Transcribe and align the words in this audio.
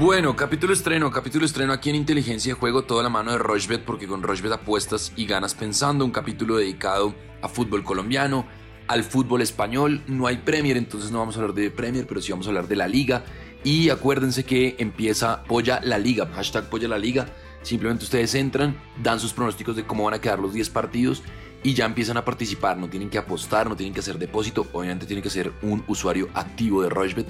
Bueno, 0.00 0.34
capítulo 0.34 0.72
estreno, 0.72 1.10
capítulo 1.10 1.44
estreno 1.44 1.74
aquí 1.74 1.90
en 1.90 1.96
Inteligencia 1.96 2.54
Juego, 2.54 2.84
toda 2.84 3.02
la 3.02 3.10
mano 3.10 3.32
de 3.32 3.38
Rochbet, 3.38 3.84
porque 3.84 4.08
con 4.08 4.22
Rochbet 4.22 4.50
apuestas 4.50 5.12
y 5.14 5.26
ganas 5.26 5.54
pensando, 5.54 6.06
un 6.06 6.10
capítulo 6.10 6.56
dedicado 6.56 7.14
a 7.42 7.48
fútbol 7.48 7.84
colombiano, 7.84 8.46
al 8.88 9.04
fútbol 9.04 9.42
español, 9.42 10.02
no 10.06 10.26
hay 10.26 10.38
Premier, 10.38 10.78
entonces 10.78 11.10
no 11.10 11.18
vamos 11.18 11.36
a 11.36 11.40
hablar 11.40 11.54
de 11.54 11.70
Premier, 11.70 12.06
pero 12.06 12.22
sí 12.22 12.32
vamos 12.32 12.46
a 12.46 12.48
hablar 12.48 12.66
de 12.66 12.76
la 12.76 12.88
liga, 12.88 13.24
y 13.62 13.90
acuérdense 13.90 14.44
que 14.44 14.74
empieza 14.78 15.44
Polla 15.44 15.80
la 15.84 15.98
Liga, 15.98 16.30
hashtag 16.34 16.70
Polla 16.70 16.88
la 16.88 16.96
Liga, 16.96 17.26
simplemente 17.60 18.04
ustedes 18.04 18.34
entran, 18.34 18.80
dan 19.02 19.20
sus 19.20 19.34
pronósticos 19.34 19.76
de 19.76 19.84
cómo 19.84 20.04
van 20.04 20.14
a 20.14 20.20
quedar 20.22 20.38
los 20.38 20.54
10 20.54 20.70
partidos, 20.70 21.22
y 21.62 21.74
ya 21.74 21.84
empiezan 21.84 22.16
a 22.16 22.24
participar, 22.24 22.78
no 22.78 22.88
tienen 22.88 23.10
que 23.10 23.18
apostar, 23.18 23.68
no 23.68 23.76
tienen 23.76 23.92
que 23.92 24.00
hacer 24.00 24.18
depósito, 24.18 24.66
obviamente 24.72 25.04
tienen 25.04 25.22
que 25.22 25.28
ser 25.28 25.52
un 25.60 25.84
usuario 25.88 26.30
activo 26.32 26.82
de 26.82 26.88
Rochbet 26.88 27.28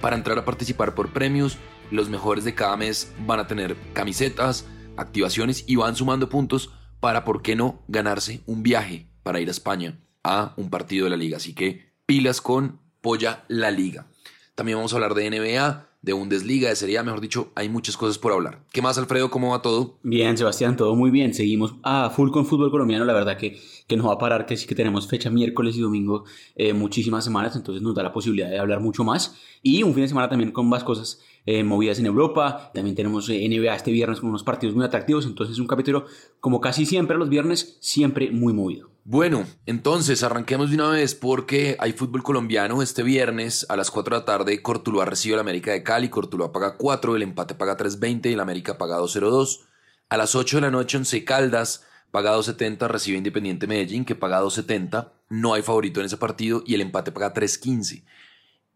para 0.00 0.14
entrar 0.14 0.38
a 0.38 0.44
participar 0.44 0.94
por 0.94 1.08
premios, 1.08 1.58
los 1.92 2.08
mejores 2.08 2.44
de 2.44 2.54
cada 2.54 2.76
mes 2.76 3.12
van 3.26 3.38
a 3.38 3.46
tener 3.46 3.76
camisetas, 3.92 4.66
activaciones 4.96 5.64
y 5.66 5.76
van 5.76 5.94
sumando 5.94 6.28
puntos 6.28 6.70
para, 7.00 7.24
¿por 7.24 7.42
qué 7.42 7.54
no?, 7.54 7.82
ganarse 7.86 8.40
un 8.46 8.62
viaje 8.62 9.06
para 9.22 9.40
ir 9.40 9.48
a 9.48 9.52
España 9.52 9.98
a 10.24 10.54
un 10.56 10.70
partido 10.70 11.04
de 11.04 11.10
la 11.10 11.16
liga. 11.16 11.36
Así 11.36 11.54
que 11.54 11.92
pilas 12.06 12.40
con 12.40 12.80
Polla 13.00 13.44
la 13.48 13.70
Liga. 13.70 14.06
También 14.54 14.78
vamos 14.78 14.92
a 14.92 14.96
hablar 14.96 15.14
de 15.14 15.30
NBA, 15.30 15.88
de 16.02 16.12
Bundesliga, 16.12 16.68
de 16.68 16.76
Serie 16.76 16.98
A, 16.98 17.02
mejor 17.02 17.20
dicho, 17.20 17.52
hay 17.54 17.68
muchas 17.68 17.96
cosas 17.96 18.18
por 18.18 18.32
hablar. 18.32 18.64
¿Qué 18.72 18.82
más, 18.82 18.98
Alfredo? 18.98 19.30
¿Cómo 19.30 19.50
va 19.50 19.62
todo? 19.62 19.98
Bien, 20.02 20.36
Sebastián, 20.36 20.76
todo 20.76 20.96
muy 20.96 21.10
bien. 21.10 21.32
Seguimos 21.32 21.76
a 21.82 22.10
full 22.10 22.30
con 22.30 22.44
fútbol 22.44 22.70
colombiano, 22.70 23.04
la 23.04 23.12
verdad 23.12 23.36
que, 23.36 23.58
que 23.86 23.96
no 23.96 24.08
va 24.08 24.14
a 24.14 24.18
parar, 24.18 24.44
que 24.46 24.56
sí 24.56 24.66
que 24.66 24.74
tenemos 24.74 25.08
fecha 25.08 25.30
miércoles 25.30 25.76
y 25.76 25.80
domingo 25.80 26.24
eh, 26.56 26.72
muchísimas 26.72 27.24
semanas, 27.24 27.54
entonces 27.54 27.82
nos 27.82 27.94
da 27.94 28.02
la 28.02 28.12
posibilidad 28.12 28.50
de 28.50 28.58
hablar 28.58 28.80
mucho 28.80 29.04
más. 29.04 29.36
Y 29.62 29.82
un 29.84 29.94
fin 29.94 30.02
de 30.02 30.08
semana 30.08 30.28
también 30.28 30.50
con 30.50 30.68
más 30.68 30.82
cosas 30.82 31.20
eh, 31.46 31.64
movidas 31.64 31.98
en 31.98 32.06
Europa. 32.06 32.70
También 32.74 32.96
tenemos 32.96 33.28
eh, 33.28 33.48
NBA 33.48 33.74
este 33.74 33.90
viernes 33.90 34.20
con 34.20 34.30
unos 34.30 34.44
partidos 34.44 34.74
muy 34.74 34.84
atractivos. 34.84 35.26
Entonces, 35.26 35.58
un 35.58 35.66
capítulo, 35.66 36.06
como 36.40 36.60
casi 36.60 36.86
siempre 36.86 37.16
los 37.16 37.28
viernes, 37.28 37.78
siempre 37.80 38.30
muy 38.30 38.52
movido. 38.52 38.90
Bueno, 39.04 39.44
entonces 39.66 40.22
arranquemos 40.22 40.70
de 40.70 40.76
una 40.76 40.88
vez 40.90 41.16
porque 41.16 41.76
hay 41.80 41.92
fútbol 41.92 42.22
colombiano. 42.22 42.82
Este 42.82 43.02
viernes 43.02 43.66
a 43.68 43.76
las 43.76 43.90
4 43.90 44.14
de 44.14 44.20
la 44.20 44.24
tarde, 44.24 44.62
Cortuluá 44.62 45.04
recibe 45.04 45.34
al 45.34 45.40
América 45.40 45.72
de 45.72 45.82
Cali. 45.82 46.08
Cortuluá 46.08 46.52
paga 46.52 46.76
4, 46.76 47.16
el 47.16 47.22
empate 47.22 47.54
paga 47.54 47.76
3.20 47.76 48.30
y 48.30 48.34
el 48.34 48.40
América 48.40 48.78
paga 48.78 49.00
2.02. 49.00 49.62
A 50.08 50.16
las 50.16 50.36
8 50.36 50.58
de 50.58 50.60
la 50.60 50.70
noche, 50.70 50.98
Once 50.98 51.24
Caldas 51.24 51.84
paga 52.12 52.36
2.70, 52.36 52.86
recibe 52.86 53.18
Independiente 53.18 53.66
Medellín 53.66 54.04
que 54.04 54.14
paga 54.14 54.40
2.70. 54.40 55.10
No 55.30 55.54
hay 55.54 55.62
favorito 55.62 55.98
en 55.98 56.06
ese 56.06 56.18
partido 56.18 56.62
y 56.64 56.74
el 56.74 56.82
empate 56.82 57.10
paga 57.10 57.34
3.15. 57.34 58.04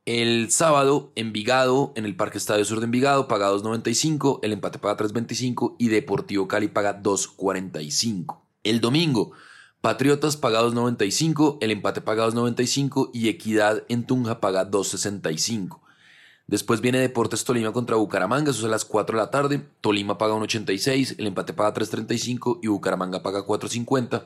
El 0.06 0.52
sábado, 0.52 1.10
Envigado, 1.16 1.92
en 1.96 2.04
el 2.04 2.14
Parque 2.14 2.38
Estadio 2.38 2.64
Sur 2.64 2.78
de 2.78 2.84
Envigado, 2.84 3.26
paga 3.26 3.50
2.95, 3.50 4.38
el 4.44 4.52
empate 4.52 4.78
paga 4.78 4.96
3.25 4.96 5.74
y 5.80 5.88
Deportivo 5.88 6.46
Cali 6.46 6.68
paga 6.68 7.02
2.45. 7.02 8.38
El 8.62 8.80
domingo, 8.80 9.32
Patriotas 9.80 10.36
paga 10.36 10.62
2.95, 10.62 11.58
el 11.60 11.72
empate 11.72 12.02
paga 12.02 12.28
2.95 12.28 13.10
y 13.12 13.28
Equidad 13.30 13.82
en 13.88 14.06
Tunja 14.06 14.38
paga 14.38 14.70
2.65. 14.70 15.80
Después 16.46 16.80
viene 16.80 17.00
Deportes 17.00 17.42
Tolima 17.42 17.72
contra 17.72 17.96
Bucaramanga, 17.96 18.52
eso 18.52 18.60
es 18.60 18.66
a 18.66 18.68
las 18.68 18.84
4 18.84 19.18
de 19.18 19.24
la 19.24 19.32
tarde. 19.32 19.68
Tolima 19.80 20.18
paga 20.18 20.34
1.86, 20.34 21.16
el 21.18 21.26
empate 21.26 21.52
paga 21.52 21.74
3.35 21.74 22.60
y 22.62 22.68
Bucaramanga 22.68 23.24
paga 23.24 23.44
4.50. 23.44 24.24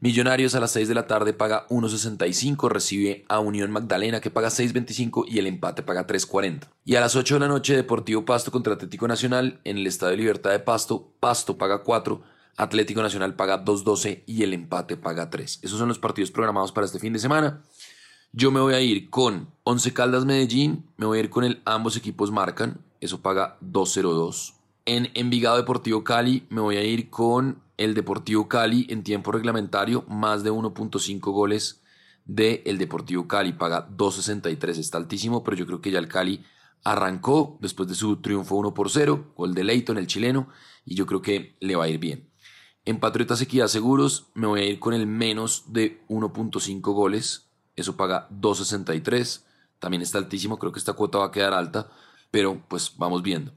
Millonarios 0.00 0.54
a 0.54 0.60
las 0.60 0.70
6 0.70 0.86
de 0.86 0.94
la 0.94 1.08
tarde 1.08 1.32
paga 1.32 1.66
1.65, 1.70 2.68
recibe 2.68 3.24
a 3.28 3.40
Unión 3.40 3.72
Magdalena 3.72 4.20
que 4.20 4.30
paga 4.30 4.46
6.25 4.46 5.24
y 5.26 5.40
el 5.40 5.48
empate 5.48 5.82
paga 5.82 6.06
3.40. 6.06 6.68
Y 6.84 6.94
a 6.94 7.00
las 7.00 7.16
8 7.16 7.34
de 7.34 7.40
la 7.40 7.48
noche 7.48 7.74
Deportivo 7.74 8.24
Pasto 8.24 8.52
contra 8.52 8.74
Atlético 8.74 9.08
Nacional 9.08 9.60
en 9.64 9.76
el 9.76 9.88
Estadio 9.88 10.16
Libertad 10.16 10.52
de 10.52 10.60
Pasto, 10.60 11.12
Pasto 11.18 11.58
paga 11.58 11.82
4, 11.82 12.22
Atlético 12.56 13.02
Nacional 13.02 13.34
paga 13.34 13.64
2.12 13.64 14.22
y 14.24 14.44
el 14.44 14.54
empate 14.54 14.96
paga 14.96 15.30
3. 15.30 15.58
Esos 15.62 15.80
son 15.80 15.88
los 15.88 15.98
partidos 15.98 16.30
programados 16.30 16.70
para 16.70 16.86
este 16.86 17.00
fin 17.00 17.12
de 17.12 17.18
semana. 17.18 17.64
Yo 18.30 18.52
me 18.52 18.60
voy 18.60 18.74
a 18.74 18.80
ir 18.80 19.10
con 19.10 19.50
11 19.64 19.94
Caldas 19.94 20.24
Medellín, 20.24 20.86
me 20.96 21.06
voy 21.06 21.18
a 21.18 21.22
ir 21.22 21.30
con 21.30 21.42
el 21.42 21.60
ambos 21.64 21.96
equipos 21.96 22.30
marcan, 22.30 22.78
eso 23.00 23.20
paga 23.20 23.58
2.02. 23.62 24.54
En 24.86 25.10
Envigado 25.14 25.56
Deportivo 25.56 26.04
Cali 26.04 26.46
me 26.50 26.60
voy 26.60 26.76
a 26.76 26.84
ir 26.84 27.10
con 27.10 27.66
el 27.78 27.94
Deportivo 27.94 28.48
Cali 28.48 28.86
en 28.90 29.02
tiempo 29.02 29.32
reglamentario, 29.32 30.04
más 30.08 30.42
de 30.42 30.52
1.5 30.52 31.20
goles 31.32 31.82
de 32.26 32.62
el 32.66 32.76
Deportivo 32.76 33.26
Cali, 33.26 33.52
paga 33.54 33.88
2.63, 33.88 34.76
está 34.76 34.98
altísimo, 34.98 35.42
pero 35.42 35.56
yo 35.56 35.64
creo 35.64 35.80
que 35.80 35.90
ya 35.90 35.98
el 35.98 36.08
Cali 36.08 36.44
arrancó 36.84 37.56
después 37.60 37.88
de 37.88 37.94
su 37.94 38.16
triunfo 38.16 38.56
1 38.56 38.74
por 38.74 38.90
0, 38.90 39.32
gol 39.36 39.54
de 39.54 39.64
Leighton, 39.64 39.96
el 39.96 40.06
chileno, 40.06 40.48
y 40.84 40.94
yo 40.96 41.06
creo 41.06 41.22
que 41.22 41.56
le 41.60 41.76
va 41.76 41.84
a 41.84 41.88
ir 41.88 41.98
bien. 41.98 42.28
En 42.84 43.00
Patriotas 43.00 43.40
Equidad 43.40 43.68
Seguros 43.68 44.26
me 44.34 44.46
voy 44.46 44.60
a 44.60 44.64
ir 44.64 44.78
con 44.78 44.92
el 44.92 45.06
menos 45.06 45.72
de 45.72 46.04
1.5 46.08 46.80
goles, 46.92 47.48
eso 47.76 47.96
paga 47.96 48.28
2.63, 48.30 49.44
también 49.78 50.02
está 50.02 50.18
altísimo, 50.18 50.58
creo 50.58 50.72
que 50.72 50.80
esta 50.80 50.94
cuota 50.94 51.18
va 51.18 51.26
a 51.26 51.30
quedar 51.32 51.54
alta, 51.54 51.90
pero 52.30 52.60
pues 52.68 52.92
vamos 52.96 53.22
viendo. 53.22 53.52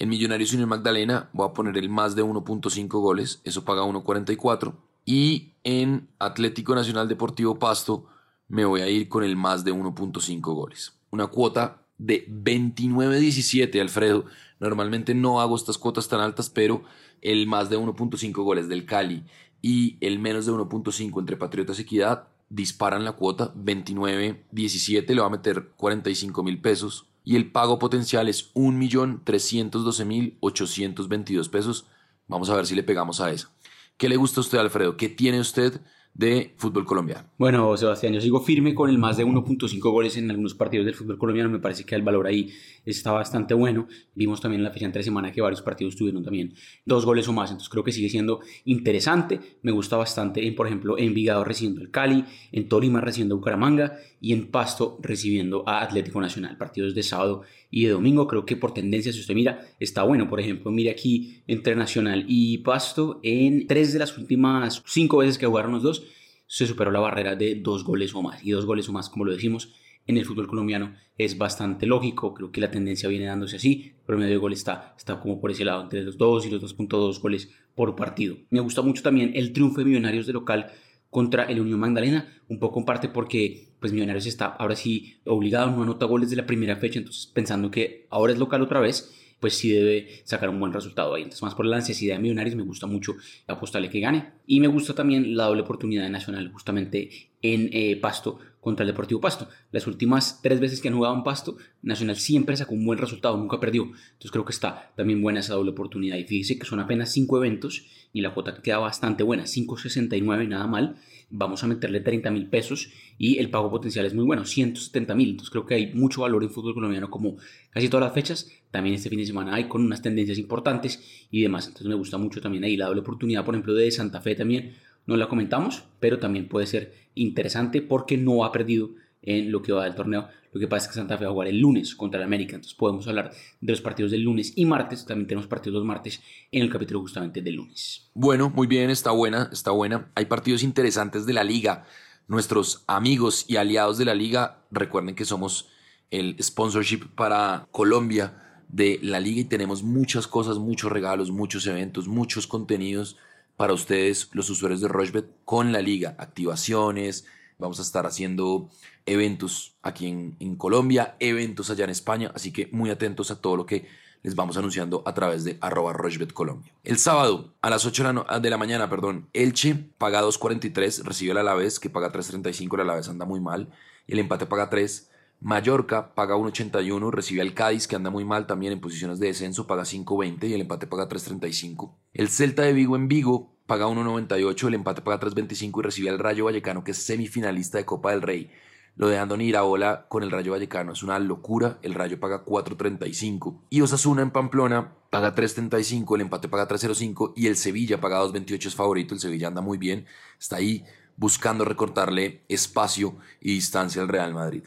En 0.00 0.08
Millonarios 0.08 0.54
Unión 0.54 0.70
Magdalena 0.70 1.28
voy 1.34 1.46
a 1.46 1.52
poner 1.52 1.76
el 1.76 1.90
más 1.90 2.16
de 2.16 2.24
1.5 2.24 2.88
goles, 2.88 3.42
eso 3.44 3.66
paga 3.66 3.82
1.44. 3.82 4.72
Y 5.04 5.52
en 5.62 6.08
Atlético 6.18 6.74
Nacional 6.74 7.06
Deportivo 7.06 7.58
Pasto 7.58 8.06
me 8.48 8.64
voy 8.64 8.80
a 8.80 8.88
ir 8.88 9.10
con 9.10 9.24
el 9.24 9.36
más 9.36 9.62
de 9.62 9.74
1.5 9.74 10.40
goles. 10.40 10.94
Una 11.10 11.26
cuota 11.26 11.82
de 11.98 12.26
29.17, 12.28 13.78
Alfredo. 13.78 14.24
Normalmente 14.58 15.14
no 15.14 15.38
hago 15.38 15.54
estas 15.54 15.76
cuotas 15.76 16.08
tan 16.08 16.20
altas, 16.20 16.48
pero 16.48 16.82
el 17.20 17.46
más 17.46 17.68
de 17.68 17.78
1.5 17.78 18.32
goles 18.42 18.70
del 18.70 18.86
Cali 18.86 19.24
y 19.60 19.98
el 20.00 20.18
menos 20.18 20.46
de 20.46 20.52
1.5 20.52 21.20
entre 21.20 21.36
Patriotas 21.36 21.78
y 21.78 21.82
Equidad 21.82 22.28
disparan 22.48 23.04
la 23.04 23.12
cuota 23.12 23.52
29.17, 23.54 25.14
le 25.14 25.20
va 25.20 25.26
a 25.26 25.30
meter 25.30 25.72
45 25.76 26.42
mil 26.42 26.58
pesos 26.58 27.09
y 27.24 27.36
el 27.36 27.50
pago 27.50 27.78
potencial 27.78 28.28
es 28.28 28.52
1.312.822 28.54 31.50
pesos. 31.50 31.86
Vamos 32.26 32.50
a 32.50 32.56
ver 32.56 32.66
si 32.66 32.74
le 32.74 32.82
pegamos 32.82 33.20
a 33.20 33.30
eso. 33.30 33.50
¿Qué 33.96 34.08
le 34.08 34.16
gusta 34.16 34.40
a 34.40 34.42
usted, 34.42 34.58
Alfredo? 34.58 34.96
¿Qué 34.96 35.08
tiene 35.08 35.38
usted 35.40 35.80
de 36.14 36.54
fútbol 36.56 36.84
colombiano. 36.84 37.28
Bueno, 37.38 37.76
Sebastián, 37.76 38.12
yo 38.12 38.20
sigo 38.20 38.40
firme 38.40 38.74
con 38.74 38.90
el 38.90 38.98
más 38.98 39.16
de 39.16 39.24
1.5 39.24 39.80
goles 39.90 40.16
en 40.16 40.30
algunos 40.30 40.54
partidos 40.54 40.84
del 40.84 40.94
fútbol 40.94 41.18
colombiano. 41.18 41.48
Me 41.48 41.60
parece 41.60 41.84
que 41.84 41.94
el 41.94 42.02
valor 42.02 42.26
ahí 42.26 42.52
está 42.84 43.12
bastante 43.12 43.54
bueno. 43.54 43.86
Vimos 44.14 44.40
también 44.40 44.60
en 44.60 44.64
la 44.64 44.70
fecha 44.70 44.86
entre 44.86 45.02
semana 45.02 45.32
que 45.32 45.40
varios 45.40 45.62
partidos 45.62 45.96
tuvieron 45.96 46.22
también 46.22 46.54
dos 46.84 47.06
goles 47.06 47.26
o 47.28 47.32
más. 47.32 47.50
Entonces 47.50 47.70
creo 47.70 47.84
que 47.84 47.92
sigue 47.92 48.08
siendo 48.08 48.40
interesante. 48.64 49.40
Me 49.62 49.72
gusta 49.72 49.96
bastante, 49.96 50.46
en, 50.46 50.54
por 50.54 50.66
ejemplo, 50.66 50.98
en 50.98 51.14
Vigado 51.14 51.44
recibiendo 51.44 51.80
el 51.80 51.90
Cali, 51.90 52.24
en 52.52 52.68
Tolima 52.68 53.00
recibiendo 53.00 53.36
Bucaramanga 53.36 53.96
y 54.20 54.32
en 54.32 54.48
Pasto 54.48 54.98
recibiendo 55.02 55.66
a 55.66 55.82
Atlético 55.82 56.20
Nacional. 56.20 56.56
Partidos 56.56 56.94
de 56.94 57.02
sábado 57.02 57.42
y 57.70 57.84
de 57.84 57.92
domingo. 57.92 58.26
Creo 58.26 58.44
que 58.44 58.56
por 58.56 58.74
tendencia, 58.74 59.12
si 59.12 59.20
usted 59.20 59.34
mira, 59.34 59.66
está 59.80 60.02
bueno. 60.02 60.28
Por 60.28 60.40
ejemplo, 60.40 60.70
mire 60.70 60.90
aquí 60.90 61.42
entre 61.46 61.74
Nacional 61.74 62.24
y 62.28 62.58
Pasto 62.58 63.20
en 63.22 63.66
tres 63.66 63.92
de 63.92 63.98
las 63.98 64.16
últimas 64.18 64.82
cinco 64.86 65.18
veces 65.18 65.38
que 65.38 65.46
jugaron 65.46 65.72
los 65.72 65.82
dos 65.82 66.02
se 66.50 66.66
superó 66.66 66.90
la 66.90 66.98
barrera 66.98 67.36
de 67.36 67.54
dos 67.54 67.84
goles 67.84 68.12
o 68.12 68.22
más. 68.22 68.44
Y 68.44 68.50
dos 68.50 68.66
goles 68.66 68.88
o 68.88 68.92
más, 68.92 69.08
como 69.08 69.24
lo 69.24 69.32
decimos, 69.32 69.72
en 70.08 70.16
el 70.16 70.24
fútbol 70.24 70.48
colombiano 70.48 70.96
es 71.16 71.38
bastante 71.38 71.86
lógico. 71.86 72.34
Creo 72.34 72.50
que 72.50 72.60
la 72.60 72.72
tendencia 72.72 73.08
viene 73.08 73.26
dándose 73.26 73.54
así. 73.54 73.92
El 74.00 74.04
promedio 74.04 74.32
de 74.32 74.36
gol 74.38 74.52
está, 74.52 74.94
está 74.98 75.20
como 75.20 75.40
por 75.40 75.52
ese 75.52 75.64
lado, 75.64 75.84
entre 75.84 76.02
los 76.02 76.18
2 76.18 76.46
y 76.46 76.50
los 76.50 76.76
2.2 76.76 77.20
goles 77.20 77.50
por 77.76 77.94
partido. 77.94 78.36
Me 78.50 78.58
gusta 78.58 78.82
mucho 78.82 79.00
también 79.00 79.30
el 79.36 79.52
triunfo 79.52 79.78
de 79.78 79.84
Millonarios 79.84 80.26
de 80.26 80.32
local 80.32 80.72
contra 81.10 81.44
el 81.44 81.60
Unión 81.60 81.80
Magdalena, 81.80 82.26
un 82.48 82.58
poco 82.58 82.78
en 82.78 82.86
parte 82.86 83.08
porque 83.08 83.68
pues 83.80 83.92
Millonarios 83.92 84.26
está 84.26 84.46
ahora 84.46 84.76
sí 84.76 85.16
obligado, 85.24 85.70
no 85.70 85.82
anota 85.82 86.06
goles 86.06 86.30
de 86.30 86.36
la 86.36 86.46
primera 86.46 86.76
fecha, 86.76 86.98
entonces 86.98 87.26
pensando 87.26 87.70
que 87.70 88.06
ahora 88.10 88.32
es 88.32 88.38
local 88.38 88.62
otra 88.62 88.80
vez, 88.80 89.12
pues 89.40 89.54
sí 89.54 89.70
debe 89.70 90.20
sacar 90.24 90.50
un 90.50 90.60
buen 90.60 90.72
resultado 90.72 91.14
ahí. 91.14 91.22
Entonces, 91.22 91.42
más 91.42 91.54
por 91.54 91.64
la 91.64 91.76
necesidad 91.76 92.16
de 92.16 92.22
Millonarios, 92.22 92.54
me 92.56 92.62
gusta 92.62 92.86
mucho 92.86 93.16
apostarle 93.46 93.88
que 93.88 94.00
gane. 94.00 94.32
Y 94.46 94.60
me 94.60 94.68
gusta 94.68 94.94
también 94.94 95.34
la 95.34 95.44
doble 95.44 95.62
oportunidad 95.62 96.04
de 96.04 96.10
Nacional, 96.10 96.52
justamente 96.52 97.30
en 97.40 97.70
eh, 97.72 97.96
Pasto 97.96 98.38
contra 98.60 98.84
el 98.84 98.92
Deportivo 98.92 99.20
Pasto. 99.20 99.48
Las 99.72 99.86
últimas 99.86 100.40
tres 100.42 100.60
veces 100.60 100.80
que 100.80 100.88
han 100.88 100.94
jugado 100.94 101.14
en 101.14 101.22
Pasto, 101.22 101.56
Nacional 101.82 102.16
siempre 102.16 102.56
sacó 102.56 102.74
un 102.74 102.84
buen 102.84 102.98
resultado, 102.98 103.36
nunca 103.36 103.58
perdió. 103.60 103.84
Entonces 103.84 104.30
creo 104.30 104.44
que 104.44 104.52
está 104.52 104.92
también 104.96 105.22
buena 105.22 105.40
esa 105.40 105.54
doble 105.54 105.70
oportunidad. 105.70 106.16
Y 106.16 106.24
fíjese 106.24 106.58
que 106.58 106.66
son 106.66 106.80
apenas 106.80 107.12
cinco 107.12 107.38
eventos 107.38 107.86
y 108.12 108.20
la 108.20 108.34
cuota 108.34 108.60
queda 108.62 108.78
bastante 108.78 109.22
buena, 109.22 109.44
5.69, 109.44 110.48
nada 110.48 110.66
mal 110.66 110.96
vamos 111.30 111.62
a 111.62 111.68
meterle 111.68 112.00
30 112.00 112.30
mil 112.30 112.48
pesos 112.48 112.90
y 113.16 113.38
el 113.38 113.50
pago 113.50 113.70
potencial 113.70 114.04
es 114.04 114.14
muy 114.14 114.24
bueno, 114.24 114.44
170 114.44 115.14
mil. 115.14 115.30
Entonces 115.30 115.50
creo 115.50 115.64
que 115.64 115.74
hay 115.74 115.94
mucho 115.94 116.22
valor 116.22 116.42
en 116.42 116.50
fútbol 116.50 116.74
colombiano 116.74 117.08
como 117.08 117.36
casi 117.70 117.88
todas 117.88 118.06
las 118.06 118.14
fechas. 118.14 118.50
También 118.70 118.96
este 118.96 119.08
fin 119.08 119.18
de 119.18 119.26
semana 119.26 119.54
hay 119.54 119.68
con 119.68 119.82
unas 119.82 120.02
tendencias 120.02 120.38
importantes 120.38 121.28
y 121.30 121.40
demás. 121.40 121.68
Entonces 121.68 121.88
me 121.88 121.94
gusta 121.94 122.18
mucho 122.18 122.40
también 122.40 122.64
ahí 122.64 122.76
la 122.76 122.86
doble 122.86 123.00
oportunidad, 123.00 123.44
por 123.44 123.54
ejemplo, 123.54 123.74
de 123.74 123.90
Santa 123.90 124.20
Fe 124.20 124.34
también. 124.34 124.74
No 125.10 125.16
la 125.16 125.28
comentamos, 125.28 125.82
pero 125.98 126.20
también 126.20 126.46
puede 126.46 126.68
ser 126.68 126.94
interesante 127.16 127.82
porque 127.82 128.16
no 128.16 128.44
ha 128.44 128.52
perdido 128.52 128.90
en 129.22 129.50
lo 129.50 129.60
que 129.60 129.72
va 129.72 129.82
del 129.82 129.96
torneo. 129.96 130.28
Lo 130.52 130.60
que 130.60 130.68
pasa 130.68 130.84
es 130.84 130.88
que 130.92 130.94
Santa 131.00 131.18
Fe 131.18 131.24
va 131.24 131.30
a 131.30 131.32
jugar 131.32 131.48
el 131.48 131.58
lunes 131.58 131.96
contra 131.96 132.20
el 132.20 132.24
América, 132.24 132.54
entonces 132.54 132.78
podemos 132.78 133.08
hablar 133.08 133.32
de 133.60 133.72
los 133.72 133.80
partidos 133.80 134.12
del 134.12 134.22
lunes 134.22 134.52
y 134.54 134.66
martes. 134.66 135.04
También 135.04 135.26
tenemos 135.26 135.48
partidos 135.48 135.74
los 135.74 135.84
martes 135.84 136.22
en 136.52 136.62
el 136.62 136.70
capítulo 136.70 137.00
justamente 137.00 137.42
del 137.42 137.56
lunes. 137.56 138.08
Bueno, 138.14 138.50
muy 138.50 138.68
bien, 138.68 138.88
está 138.88 139.10
buena, 139.10 139.50
está 139.52 139.72
buena. 139.72 140.12
Hay 140.14 140.26
partidos 140.26 140.62
interesantes 140.62 141.26
de 141.26 141.32
la 141.32 141.42
liga. 141.42 141.86
Nuestros 142.28 142.84
amigos 142.86 143.46
y 143.48 143.56
aliados 143.56 143.98
de 143.98 144.04
la 144.04 144.14
liga, 144.14 144.62
recuerden 144.70 145.16
que 145.16 145.24
somos 145.24 145.70
el 146.12 146.36
sponsorship 146.40 147.16
para 147.16 147.66
Colombia 147.72 148.62
de 148.68 149.00
la 149.02 149.18
liga 149.18 149.40
y 149.40 149.44
tenemos 149.44 149.82
muchas 149.82 150.28
cosas, 150.28 150.58
muchos 150.58 150.92
regalos, 150.92 151.32
muchos 151.32 151.66
eventos, 151.66 152.06
muchos 152.06 152.46
contenidos 152.46 153.16
para 153.60 153.74
ustedes, 153.74 154.30
los 154.32 154.48
usuarios 154.48 154.80
de 154.80 154.88
Rochebet, 154.88 155.26
con 155.44 155.70
la 155.70 155.82
liga, 155.82 156.14
activaciones, 156.16 157.26
vamos 157.58 157.78
a 157.78 157.82
estar 157.82 158.06
haciendo 158.06 158.70
eventos 159.04 159.76
aquí 159.82 160.06
en, 160.06 160.56
Colombia, 160.56 161.14
eventos 161.20 161.68
allá 161.68 161.84
en 161.84 161.90
España, 161.90 162.32
así 162.34 162.54
que 162.54 162.70
muy 162.72 162.88
atentos 162.88 163.30
a 163.30 163.38
todo 163.38 163.58
lo 163.58 163.66
que 163.66 163.86
les 164.22 164.34
vamos 164.34 164.56
anunciando 164.56 165.02
a 165.04 165.12
través 165.12 165.44
de 165.44 165.58
arroba 165.60 165.94
Colombia. 166.32 166.72
El 166.84 166.96
sábado 166.96 167.52
a 167.60 167.68
las 167.68 167.84
8 167.84 168.24
de 168.40 168.48
la, 168.48 168.56
mañana, 168.56 168.88
perdón, 168.88 169.28
Elche 169.34 169.74
paga 169.98 170.22
2.43, 170.22 171.02
recibe 171.02 171.32
el 171.32 171.36
Alavés 171.36 171.78
que 171.78 171.90
paga 171.90 172.10
3.35, 172.10 172.76
el 172.76 172.80
Alavés 172.80 173.10
anda 173.10 173.26
muy 173.26 173.40
mal, 173.40 173.68
el 174.06 174.20
empate 174.20 174.46
paga 174.46 174.70
3. 174.70 175.09
Mallorca 175.40 176.14
paga 176.14 176.36
1.81, 176.36 177.10
recibe 177.10 177.40
al 177.40 177.54
Cádiz 177.54 177.88
que 177.88 177.96
anda 177.96 178.10
muy 178.10 178.24
mal 178.26 178.46
también 178.46 178.74
en 178.74 178.80
posiciones 178.80 179.18
de 179.18 179.28
descenso, 179.28 179.66
paga 179.66 179.84
5.20 179.84 180.48
y 180.48 180.52
el 180.52 180.60
empate 180.60 180.86
paga 180.86 181.08
3.35. 181.08 181.94
El 182.12 182.28
Celta 182.28 182.62
de 182.62 182.74
Vigo 182.74 182.94
en 182.94 183.08
Vigo 183.08 183.56
paga 183.66 183.86
1.98, 183.86 184.68
el 184.68 184.74
empate 184.74 185.00
paga 185.00 185.18
3.25 185.18 185.78
y 185.78 185.82
recibe 185.82 186.10
al 186.10 186.18
Rayo 186.18 186.44
Vallecano, 186.44 186.84
que 186.84 186.90
es 186.90 186.98
semifinalista 186.98 187.78
de 187.78 187.86
Copa 187.86 188.10
del 188.10 188.20
Rey. 188.20 188.50
Lo 188.96 189.08
de 189.08 189.16
Andoni 189.16 189.46
Iraola 189.46 190.06
con 190.08 190.22
el 190.22 190.30
Rayo 190.30 190.52
Vallecano 190.52 190.92
es 190.92 191.02
una 191.02 191.18
locura. 191.18 191.78
El 191.80 191.94
Rayo 191.94 192.20
paga 192.20 192.44
4.35. 192.44 193.60
Y 193.70 193.80
Osasuna 193.80 194.20
en 194.20 194.32
Pamplona 194.32 194.92
paga 195.08 195.34
3.35, 195.34 196.16
el 196.16 196.20
empate 196.20 196.48
paga 196.48 196.68
3.05 196.68 197.32
y 197.34 197.46
el 197.46 197.56
Sevilla 197.56 197.98
paga 197.98 198.22
2.28 198.22 198.66
es 198.66 198.74
favorito. 198.74 199.14
El 199.14 199.20
Sevilla 199.20 199.48
anda 199.48 199.62
muy 199.62 199.78
bien, 199.78 200.04
está 200.38 200.56
ahí 200.56 200.84
buscando 201.16 201.64
recortarle 201.64 202.42
espacio 202.48 203.16
y 203.40 203.54
distancia 203.54 204.02
al 204.02 204.08
Real 204.08 204.34
Madrid. 204.34 204.64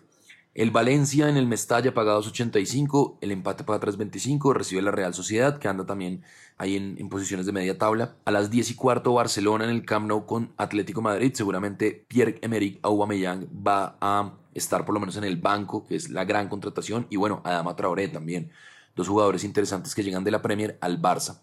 El 0.56 0.70
Valencia 0.70 1.30
en 1.30 1.38
el 1.38 1.48
Mestalla 1.48 1.96
paga 1.96 2.16
2.85, 2.16 3.18
el 3.22 3.32
empate 3.32 3.64
paga 3.64 3.88
3.25, 3.88 4.54
recibe 4.54 4.84
la 4.84 4.92
Real 4.92 5.12
Sociedad 5.16 5.58
que 5.58 5.68
anda 5.68 5.84
también 5.84 6.22
ahí 6.60 6.76
en, 6.76 7.10
posiciones 7.10 7.48
de 7.48 7.52
media 7.52 7.80
tabla. 7.80 8.18
A 8.24 8.30
las 8.30 8.52
10 8.52 8.70
y 8.70 8.76
cuarto 8.76 9.14
Barcelona 9.14 9.64
en 9.64 9.72
el 9.72 9.84
Camp 9.84 10.06
Nou 10.06 10.28
con 10.28 10.54
Atlético 10.58 11.02
Madrid, 11.02 11.34
seguramente 11.34 12.06
Pierre-Emerick 12.08 12.80
Aubameyang 12.84 13.48
va 13.68 13.98
a 14.00 14.34
estar 14.54 14.86
por 14.86 14.94
lo 14.94 15.00
menos 15.00 15.18
en 15.18 15.24
el 15.24 15.38
banco, 15.38 15.88
que 15.88 15.96
es 15.96 16.12
la 16.12 16.24
gran 16.24 16.50
contratación, 16.50 17.08
y 17.10 17.16
bueno, 17.16 17.42
Adama 17.44 17.76
Traoré 17.76 18.08
también, 18.10 18.52
dos 18.96 19.08
jugadores 19.08 19.44
interesantes 19.44 19.96
que 19.96 20.04
llegan 20.04 20.24
de 20.24 20.30
la 20.30 20.44
Premier 20.44 20.78
al 20.82 21.02
Barça. 21.02 21.40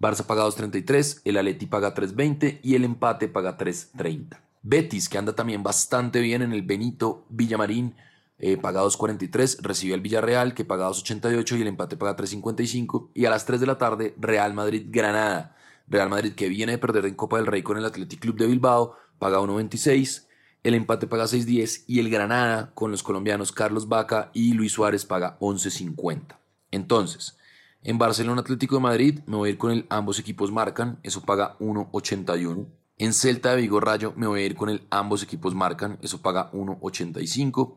Barça 0.00 0.24
paga 0.24 0.46
2.33, 0.46 1.20
el 1.26 1.36
Atleti 1.36 1.66
paga 1.66 1.94
3.20 1.94 2.60
y 2.62 2.74
el 2.74 2.84
empate 2.84 3.28
paga 3.28 3.58
3.30. 3.58 4.40
Betis, 4.62 5.10
que 5.10 5.18
anda 5.18 5.34
también 5.34 5.62
bastante 5.62 6.20
bien 6.20 6.40
en 6.40 6.54
el 6.54 6.62
Benito 6.62 7.26
Villamarín, 7.28 7.94
eh, 8.38 8.56
paga 8.56 8.82
2.43, 8.82 9.60
recibe 9.62 9.94
el 9.94 10.00
Villarreal 10.00 10.54
que 10.54 10.64
paga 10.64 10.88
2.88 10.88 11.58
y 11.58 11.62
el 11.62 11.68
empate 11.68 11.96
paga 11.96 12.16
3.55 12.16 13.10
y 13.14 13.24
a 13.24 13.30
las 13.30 13.46
3 13.46 13.60
de 13.60 13.66
la 13.66 13.78
tarde 13.78 14.14
Real 14.18 14.52
Madrid 14.54 14.86
Granada. 14.88 15.56
Real 15.88 16.10
Madrid 16.10 16.34
que 16.34 16.48
viene 16.48 16.72
de 16.72 16.78
perder 16.78 17.06
en 17.06 17.14
Copa 17.14 17.36
del 17.36 17.46
Rey 17.46 17.62
con 17.62 17.78
el 17.78 17.84
Athletic 17.84 18.20
Club 18.20 18.36
de 18.36 18.46
Bilbao 18.46 18.96
paga 19.18 19.38
1.26, 19.38 20.26
el 20.62 20.74
empate 20.74 21.06
paga 21.06 21.24
6.10 21.24 21.84
y 21.86 22.00
el 22.00 22.10
Granada 22.10 22.72
con 22.74 22.90
los 22.90 23.02
colombianos 23.02 23.52
Carlos 23.52 23.88
Vaca 23.88 24.30
y 24.34 24.52
Luis 24.52 24.72
Suárez 24.72 25.04
paga 25.04 25.38
11.50. 25.38 26.38
Entonces, 26.72 27.38
en 27.82 27.98
Barcelona 27.98 28.40
Atlético 28.40 28.76
de 28.76 28.82
Madrid 28.82 29.20
me 29.26 29.36
voy 29.36 29.48
a 29.48 29.52
ir 29.52 29.58
con 29.58 29.70
el 29.70 29.86
ambos 29.88 30.18
equipos 30.18 30.50
marcan, 30.50 30.98
eso 31.02 31.22
paga 31.22 31.56
1.81. 31.60 32.66
En 32.98 33.12
Celta 33.12 33.50
de 33.54 33.62
Vigo 33.62 33.78
Rayo 33.78 34.12
me 34.16 34.26
voy 34.26 34.40
a 34.40 34.46
ir 34.46 34.56
con 34.56 34.68
el 34.68 34.86
ambos 34.90 35.22
equipos 35.22 35.54
marcan, 35.54 35.98
eso 36.02 36.20
paga 36.20 36.50
1.85. 36.52 37.76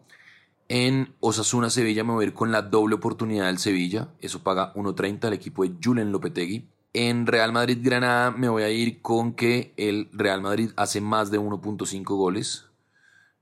En 0.70 1.16
Osasuna 1.20 1.72
Sevilla 1.72 2.04
me 2.04 2.14
voy 2.14 2.26
a 2.26 2.28
ir 2.28 2.34
con 2.36 2.52
la 2.52 2.62
doble 2.62 2.94
oportunidad 2.94 3.48
del 3.48 3.58
Sevilla. 3.58 4.10
Eso 4.22 4.44
paga 4.44 4.72
1.30 4.76 5.26
al 5.26 5.34
equipo 5.34 5.64
de 5.64 5.74
Julen 5.84 6.12
Lopetegui. 6.12 6.70
En 6.94 7.26
Real 7.26 7.52
Madrid 7.52 7.80
Granada 7.82 8.30
me 8.30 8.50
voy 8.50 8.62
a 8.62 8.70
ir 8.70 9.02
con 9.02 9.34
que 9.34 9.74
el 9.78 10.10
Real 10.14 10.44
Madrid 10.44 10.70
hace 10.76 11.02
más 11.02 11.32
de 11.32 11.40
1.5 11.40 12.04
goles. 12.16 12.66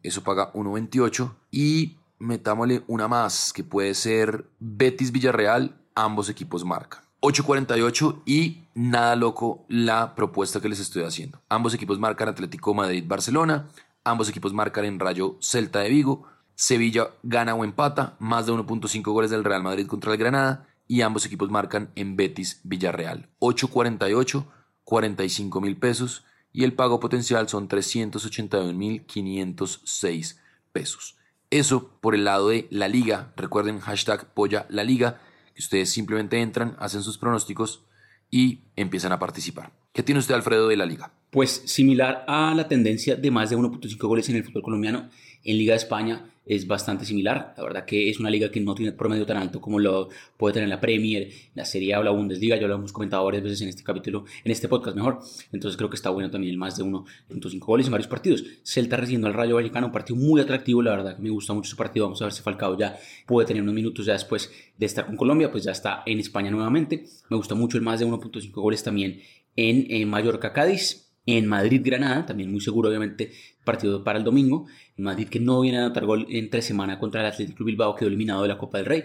Eso 0.04 0.24
paga 0.24 0.54
1.28. 0.54 1.36
Y 1.52 1.98
metámosle 2.18 2.84
una 2.88 3.10
más 3.10 3.52
que 3.52 3.66
puede 3.66 3.94
ser 3.94 4.46
Betis 4.60 5.12
Villarreal. 5.12 5.76
Ambos 5.96 6.30
equipos 6.30 6.64
marcan. 6.64 7.02
8.48 7.20 8.22
y 8.26 8.68
nada 8.74 9.18
loco 9.18 9.66
la 9.68 10.16
propuesta 10.16 10.62
que 10.62 10.70
les 10.70 10.80
estoy 10.80 11.04
haciendo. 11.04 11.42
Ambos 11.50 11.74
equipos 11.74 12.00
marcan 12.00 12.30
Atlético 12.30 12.74
Madrid-Barcelona. 12.74 13.68
Ambos 14.06 14.30
equipos 14.30 14.54
marcan 14.54 14.86
en 14.86 14.98
Rayo 14.98 15.36
Celta 15.42 15.80
de 15.80 15.90
Vigo. 15.90 16.37
Sevilla 16.60 17.12
gana 17.22 17.54
o 17.54 17.64
empata, 17.64 18.16
más 18.18 18.48
de 18.48 18.52
1.5 18.52 19.04
goles 19.12 19.30
del 19.30 19.44
Real 19.44 19.62
Madrid 19.62 19.86
contra 19.86 20.12
el 20.12 20.18
Granada 20.18 20.68
y 20.88 21.02
ambos 21.02 21.24
equipos 21.28 21.52
marcan 21.52 21.92
en 21.94 22.16
Betis 22.16 22.62
Villarreal. 22.64 23.30
8.48, 23.38 24.44
45 24.84 25.62
mil 25.62 25.78
pesos 25.78 26.26
y 26.52 26.64
el 26.64 26.74
pago 26.74 27.00
potencial 27.00 27.48
son 27.48 27.68
381 27.68 28.74
mil 28.74 29.06
506 29.06 30.42
pesos. 30.72 31.16
Eso 31.52 31.92
por 32.02 32.16
el 32.16 32.24
lado 32.24 32.50
de 32.50 32.68
la 32.72 32.88
liga. 32.88 33.34
Recuerden 33.38 33.80
hashtag 33.80 34.34
polla 34.34 34.66
la 34.70 34.84
liga, 34.84 35.22
que 35.54 35.62
ustedes 35.62 35.92
simplemente 35.92 36.42
entran, 36.42 36.76
hacen 36.80 37.04
sus 37.04 37.20
pronósticos 37.20 37.84
y 38.32 38.64
empiezan 38.76 39.12
a 39.12 39.20
participar. 39.20 39.74
¿Qué 39.94 40.02
tiene 40.02 40.18
usted, 40.18 40.34
Alfredo, 40.34 40.68
de 40.70 40.78
la 40.78 40.88
liga? 40.88 41.12
Pues 41.32 41.64
similar 41.66 42.24
a 42.28 42.54
la 42.56 42.68
tendencia 42.68 43.16
de 43.16 43.32
más 43.32 43.50
de 43.50 43.58
1.5 43.58 44.08
goles 44.08 44.30
en 44.30 44.38
el 44.38 44.44
fútbol 44.44 44.64
colombiano, 44.64 45.10
en 45.44 45.58
Liga 45.58 45.74
de 45.74 45.78
España 45.78 46.26
es 46.48 46.66
bastante 46.66 47.06
similar. 47.06 47.54
La 47.58 47.64
verdad 47.64 47.86
que 47.86 48.10
es 48.10 48.20
una 48.20 48.30
liga 48.30 48.50
que 48.50 48.60
no 48.62 48.74
tiene 48.74 48.94
promedio 48.94 49.26
tan 49.26 49.38
alto 49.38 49.60
como 49.60 49.80
lo 49.80 50.10
puede 50.38 50.54
tener 50.54 50.70
la 50.70 50.80
Premier, 50.80 51.30
la 51.56 51.66
Serie 51.66 51.94
A 51.94 52.00
o 52.00 52.04
la 52.04 52.12
Bundesliga. 52.12 52.56
Ya 52.56 52.68
lo 52.68 52.76
hemos 52.76 52.94
comentado 52.94 53.26
varias 53.26 53.44
veces 53.44 53.62
en 53.62 53.70
este 53.70 53.84
capítulo, 53.84 54.26
en 54.44 54.52
este 54.52 54.68
podcast 54.68 54.96
mejor. 54.96 55.20
Entonces 55.52 55.78
creo 55.78 55.90
que 55.90 55.96
está 55.96 56.10
bueno 56.10 56.32
también 56.32 56.52
el 56.52 56.58
más 56.58 56.78
de 56.78 56.84
1.5 56.84 57.60
goles 57.60 57.88
en 57.88 57.92
varios 57.92 58.08
partidos. 58.08 58.44
Celta 58.64 58.98
recibiendo 58.98 59.28
al 59.28 59.34
Rayo 59.34 59.56
Vallecano, 59.56 59.88
un 59.88 59.92
partido 59.92 60.16
muy 60.18 60.40
atractivo. 60.40 60.82
La 60.82 60.92
verdad 60.92 61.16
que 61.18 61.22
me 61.22 61.30
gusta 61.30 61.54
mucho 61.54 61.68
ese 61.68 61.76
partido. 61.76 62.06
Vamos 62.06 62.22
a 62.22 62.26
ver 62.26 62.34
si 62.34 62.42
Falcao 62.42 62.78
ya 62.78 62.98
puede 63.26 63.48
tener 63.48 63.62
unos 63.62 63.76
minutos 63.76 64.06
ya 64.06 64.14
después 64.14 64.52
de 64.78 64.86
estar 64.86 65.06
con 65.06 65.18
Colombia. 65.18 65.52
Pues 65.52 65.66
ya 65.66 65.72
está 65.72 66.04
en 66.06 66.20
España 66.20 66.50
nuevamente. 66.50 67.06
Me 67.30 67.36
gusta 67.36 67.56
mucho 67.56 67.78
el 67.78 67.84
más 67.84 68.00
de 68.00 68.08
1.5 68.08 68.52
goles 68.54 68.84
también 68.84 69.20
en, 69.56 69.86
en 69.90 70.10
Mallorca 70.10 70.54
Cádiz 70.54 71.07
en 71.28 71.46
Madrid-Granada, 71.46 72.26
también 72.26 72.50
muy 72.50 72.62
seguro 72.62 72.90
obviamente 72.90 73.32
partido 73.64 74.04
para 74.04 74.18
el 74.18 74.24
domingo, 74.24 74.66
en 74.98 75.04
Madrid 75.04 75.28
que 75.28 75.42
no 75.42 75.60
viene 75.62 75.78
a 75.78 75.86
anotar 75.86 76.06
gol 76.06 76.26
entre 76.30 76.62
semana 76.62 76.98
contra 76.98 77.22
el 77.22 77.28
Atlético 77.28 77.66
Bilbao, 77.66 77.96
quedó 77.96 78.08
eliminado 78.08 78.42
de 78.42 78.48
la 78.48 78.58
Copa 78.58 78.78
del 78.78 78.88
Rey. 78.88 79.04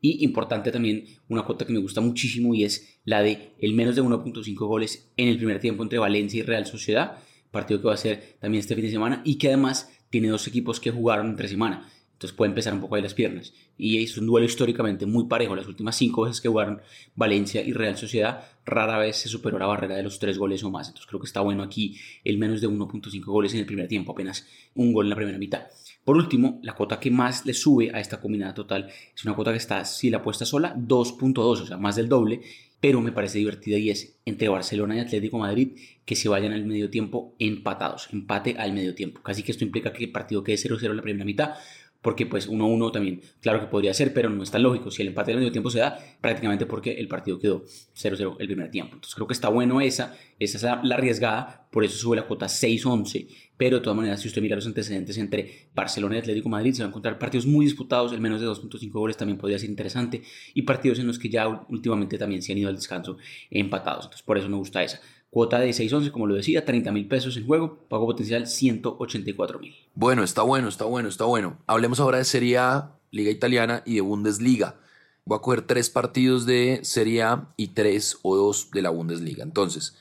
Y 0.00 0.24
importante 0.24 0.72
también, 0.72 1.04
una 1.28 1.42
cuota 1.42 1.66
que 1.66 1.72
me 1.72 1.78
gusta 1.78 2.00
muchísimo 2.00 2.54
y 2.54 2.64
es 2.64 2.98
la 3.04 3.22
de 3.22 3.50
el 3.60 3.74
menos 3.74 3.96
de 3.96 4.02
1.5 4.02 4.54
goles 4.66 5.10
en 5.16 5.28
el 5.28 5.36
primer 5.36 5.60
tiempo 5.60 5.82
entre 5.82 5.98
Valencia 5.98 6.38
y 6.38 6.42
Real 6.42 6.64
Sociedad, 6.66 7.18
partido 7.50 7.80
que 7.80 7.88
va 7.88 7.94
a 7.94 7.98
ser 7.98 8.36
también 8.40 8.60
este 8.60 8.74
fin 8.74 8.84
de 8.84 8.90
semana 8.90 9.20
y 9.24 9.36
que 9.36 9.48
además 9.48 9.92
tiene 10.08 10.28
dos 10.28 10.46
equipos 10.46 10.80
que 10.80 10.90
jugaron 10.90 11.28
entre 11.28 11.48
semana. 11.48 11.86
Entonces 12.18 12.36
puede 12.36 12.48
empezar 12.48 12.74
un 12.74 12.80
poco 12.80 12.96
ahí 12.96 13.02
las 13.02 13.14
piernas. 13.14 13.54
Y 13.76 14.02
es 14.02 14.18
un 14.18 14.26
duelo 14.26 14.44
históricamente 14.44 15.06
muy 15.06 15.26
parejo. 15.28 15.54
Las 15.54 15.68
últimas 15.68 15.94
cinco 15.94 16.22
veces 16.22 16.40
que 16.40 16.48
jugaron 16.48 16.82
Valencia 17.14 17.62
y 17.62 17.72
Real 17.72 17.96
Sociedad, 17.96 18.44
rara 18.66 18.98
vez 18.98 19.18
se 19.18 19.28
superó 19.28 19.56
la 19.56 19.66
barrera 19.66 19.94
de 19.94 20.02
los 20.02 20.18
tres 20.18 20.36
goles 20.36 20.64
o 20.64 20.70
más. 20.70 20.88
Entonces 20.88 21.06
creo 21.06 21.20
que 21.20 21.28
está 21.28 21.42
bueno 21.42 21.62
aquí 21.62 21.96
el 22.24 22.36
menos 22.36 22.60
de 22.60 22.68
1.5 22.68 23.24
goles 23.24 23.54
en 23.54 23.60
el 23.60 23.66
primer 23.66 23.86
tiempo, 23.86 24.10
apenas 24.10 24.48
un 24.74 24.92
gol 24.92 25.06
en 25.06 25.10
la 25.10 25.14
primera 25.14 25.38
mitad. 25.38 25.68
Por 26.02 26.16
último, 26.16 26.58
la 26.64 26.74
cuota 26.74 26.98
que 26.98 27.12
más 27.12 27.46
le 27.46 27.54
sube 27.54 27.92
a 27.94 28.00
esta 28.00 28.20
combinada 28.20 28.52
total 28.52 28.88
es 29.14 29.24
una 29.24 29.36
cuota 29.36 29.52
que 29.52 29.58
está, 29.58 29.84
si 29.84 30.10
la 30.10 30.18
apuesta 30.18 30.44
sola, 30.44 30.74
2.2, 30.74 31.38
o 31.38 31.66
sea, 31.66 31.76
más 31.76 31.94
del 31.94 32.08
doble. 32.08 32.40
Pero 32.80 33.00
me 33.00 33.10
parece 33.10 33.38
divertida 33.38 33.76
y 33.76 33.90
es 33.90 34.16
entre 34.24 34.48
Barcelona 34.48 34.96
y 34.96 35.00
Atlético 35.00 35.38
Madrid 35.38 35.76
que 36.04 36.14
se 36.14 36.28
vayan 36.28 36.52
al 36.52 36.64
medio 36.64 36.90
tiempo 36.90 37.34
empatados, 37.38 38.08
empate 38.12 38.56
al 38.56 38.72
medio 38.72 38.94
tiempo. 38.94 39.20
Casi 39.20 39.42
que 39.42 39.50
esto 39.50 39.64
implica 39.64 39.92
que 39.92 40.04
el 40.04 40.12
partido 40.12 40.44
quede 40.44 40.56
0-0 40.56 40.90
en 40.90 40.96
la 40.96 41.02
primera 41.02 41.24
mitad 41.24 41.54
porque 42.02 42.26
pues 42.26 42.48
1-1 42.48 42.92
también, 42.92 43.20
claro 43.40 43.60
que 43.60 43.66
podría 43.66 43.92
ser, 43.92 44.14
pero 44.14 44.30
no 44.30 44.42
es 44.42 44.50
tan 44.50 44.62
lógico. 44.62 44.90
Si 44.90 45.02
el 45.02 45.08
empate 45.08 45.32
del 45.32 45.40
medio 45.40 45.52
tiempo 45.52 45.70
se 45.70 45.80
da, 45.80 45.98
prácticamente 46.20 46.64
porque 46.66 46.92
el 46.92 47.08
partido 47.08 47.38
quedó 47.38 47.64
0-0 47.64 48.36
el 48.38 48.46
primer 48.46 48.70
tiempo. 48.70 48.94
Entonces 48.94 49.14
creo 49.14 49.26
que 49.26 49.34
está 49.34 49.48
bueno 49.48 49.80
esa, 49.80 50.16
esa 50.38 50.56
es 50.56 50.62
la, 50.62 50.94
arriesgada, 50.94 51.68
por 51.72 51.84
eso 51.84 51.98
sube 51.98 52.16
la 52.16 52.26
cuota 52.26 52.46
6-11, 52.46 53.28
pero 53.56 53.78
de 53.78 53.82
todas 53.82 53.96
maneras, 53.96 54.20
si 54.20 54.28
usted 54.28 54.40
mira 54.40 54.54
los 54.54 54.66
antecedentes 54.66 55.18
entre 55.18 55.70
Barcelona 55.74 56.16
y 56.16 56.18
Atlético 56.18 56.48
Madrid, 56.48 56.72
se 56.72 56.82
va 56.82 56.86
a 56.86 56.88
encontrar 56.90 57.18
partidos 57.18 57.46
muy 57.46 57.64
disputados, 57.64 58.12
el 58.12 58.20
menos 58.20 58.40
de 58.40 58.46
2.5 58.46 58.90
goles 58.92 59.16
también 59.16 59.36
podría 59.36 59.58
ser 59.58 59.68
interesante, 59.68 60.22
y 60.54 60.62
partidos 60.62 61.00
en 61.00 61.08
los 61.08 61.18
que 61.18 61.28
ya 61.28 61.48
últimamente 61.68 62.16
también 62.16 62.42
se 62.42 62.52
han 62.52 62.58
ido 62.58 62.68
al 62.68 62.76
descanso 62.76 63.18
empatados. 63.50 64.04
Entonces 64.04 64.22
por 64.22 64.38
eso 64.38 64.48
me 64.48 64.56
gusta 64.56 64.82
esa. 64.82 65.00
Cuota 65.30 65.58
de 65.58 65.70
6.11, 65.70 66.10
como 66.10 66.26
lo 66.26 66.34
decía, 66.34 66.64
30 66.64 66.90
mil 66.90 67.06
pesos 67.06 67.36
en 67.36 67.46
juego, 67.46 67.78
pago 67.88 68.06
potencial 68.06 68.46
184 68.46 69.58
mil. 69.58 69.74
Bueno, 69.94 70.22
está 70.24 70.42
bueno, 70.42 70.68
está 70.68 70.84
bueno, 70.84 71.08
está 71.08 71.24
bueno. 71.24 71.58
Hablemos 71.66 72.00
ahora 72.00 72.18
de 72.18 72.24
Serie 72.24 72.58
A, 72.58 72.94
Liga 73.10 73.30
Italiana 73.30 73.82
y 73.84 73.96
de 73.96 74.00
Bundesliga. 74.00 74.76
Voy 75.24 75.36
a 75.36 75.42
coger 75.42 75.62
tres 75.62 75.90
partidos 75.90 76.46
de 76.46 76.80
Serie 76.82 77.22
A 77.22 77.52
y 77.56 77.68
tres 77.68 78.18
o 78.22 78.36
dos 78.36 78.70
de 78.70 78.80
la 78.80 78.88
Bundesliga. 78.88 79.44
Entonces, 79.44 79.94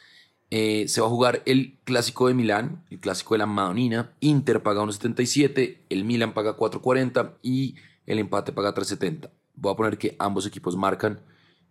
eh, 0.50 0.88
se 0.88 1.02
va 1.02 1.08
a 1.08 1.10
jugar 1.10 1.44
el 1.46 1.78
clásico 1.84 2.30
de 2.30 2.34
Milán, 2.34 2.86
el 2.90 3.00
clásico 3.00 3.34
de 3.34 3.40
la 3.40 3.46
Madonina. 3.46 4.14
Inter 4.22 4.64
paga 4.64 4.82
1.77, 4.82 5.80
el 5.90 6.06
Milan 6.06 6.34
paga 6.34 6.56
4.40 6.56 7.34
y 7.42 7.76
el 8.06 8.20
empate 8.20 8.54
paga 8.54 8.74
3.70. 8.74 9.30
Voy 9.56 9.74
a 9.74 9.76
poner 9.76 9.98
que 9.98 10.16
ambos 10.20 10.46
equipos 10.46 10.78
marcan 10.78 11.20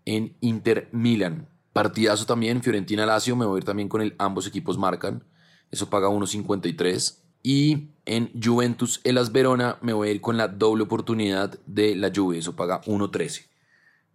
en 0.05 0.37
Inter 0.41 0.89
Milan. 0.93 1.49
Partidazo 1.77 2.25
también, 2.25 2.63
Fiorentina 2.63 3.05
Lazio, 3.05 3.37
me 3.37 3.45
voy 3.45 3.57
a 3.57 3.59
ir 3.59 3.65
también 3.65 3.91
con 3.91 4.01
el 4.01 4.15
ambos 4.17 4.47
equipos 4.47 4.79
marcan. 4.79 5.23
Eso 5.71 5.91
paga 5.91 6.09
1.53. 6.09 7.19
Y 7.43 7.89
en 8.07 8.31
Juventus 8.43 9.03
Elas 9.05 9.31
Verona 9.31 9.77
me 9.83 9.93
voy 9.93 10.09
a 10.09 10.11
ir 10.13 10.23
con 10.23 10.39
la 10.39 10.49
doble 10.49 10.85
oportunidad 10.85 11.59
de 11.67 11.95
la 11.95 12.11
Juve, 12.15 12.39
eso 12.39 12.57
paga 12.57 12.81
1.13. 12.85 13.45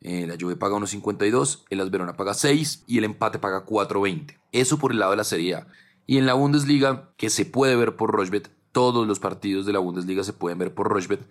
Eh, 0.02 0.26
la 0.26 0.38
Juve 0.42 0.56
paga 0.56 0.76
1.52, 0.76 1.66
el 1.70 1.88
Verona 1.92 2.14
paga 2.14 2.34
6 2.34 2.86
y 2.88 2.98
el 2.98 3.04
empate 3.04 3.38
paga 3.38 3.64
4.20. 3.64 4.40
Eso 4.52 4.80
por 4.80 4.92
el 4.92 4.98
lado 4.98 5.12
de 5.12 5.18
la 5.18 5.24
Serie 5.24 5.54
A. 5.54 5.68
Y 6.08 6.18
en 6.18 6.26
la 6.26 6.34
Bundesliga, 6.34 7.12
que 7.16 7.30
se 7.30 7.46
puede 7.46 7.76
ver 7.76 7.96
por 7.96 8.10
Rochbet, 8.10 8.50
todos 8.72 9.08
los 9.08 9.20
partidos 9.20 9.68
de 9.68 9.74
la 9.74 9.80
Bundesliga 9.80 10.24
se 10.24 10.34
pueden 10.34 10.58
ver 10.58 10.74
por 10.74 10.90
Rochbet. 10.90 11.22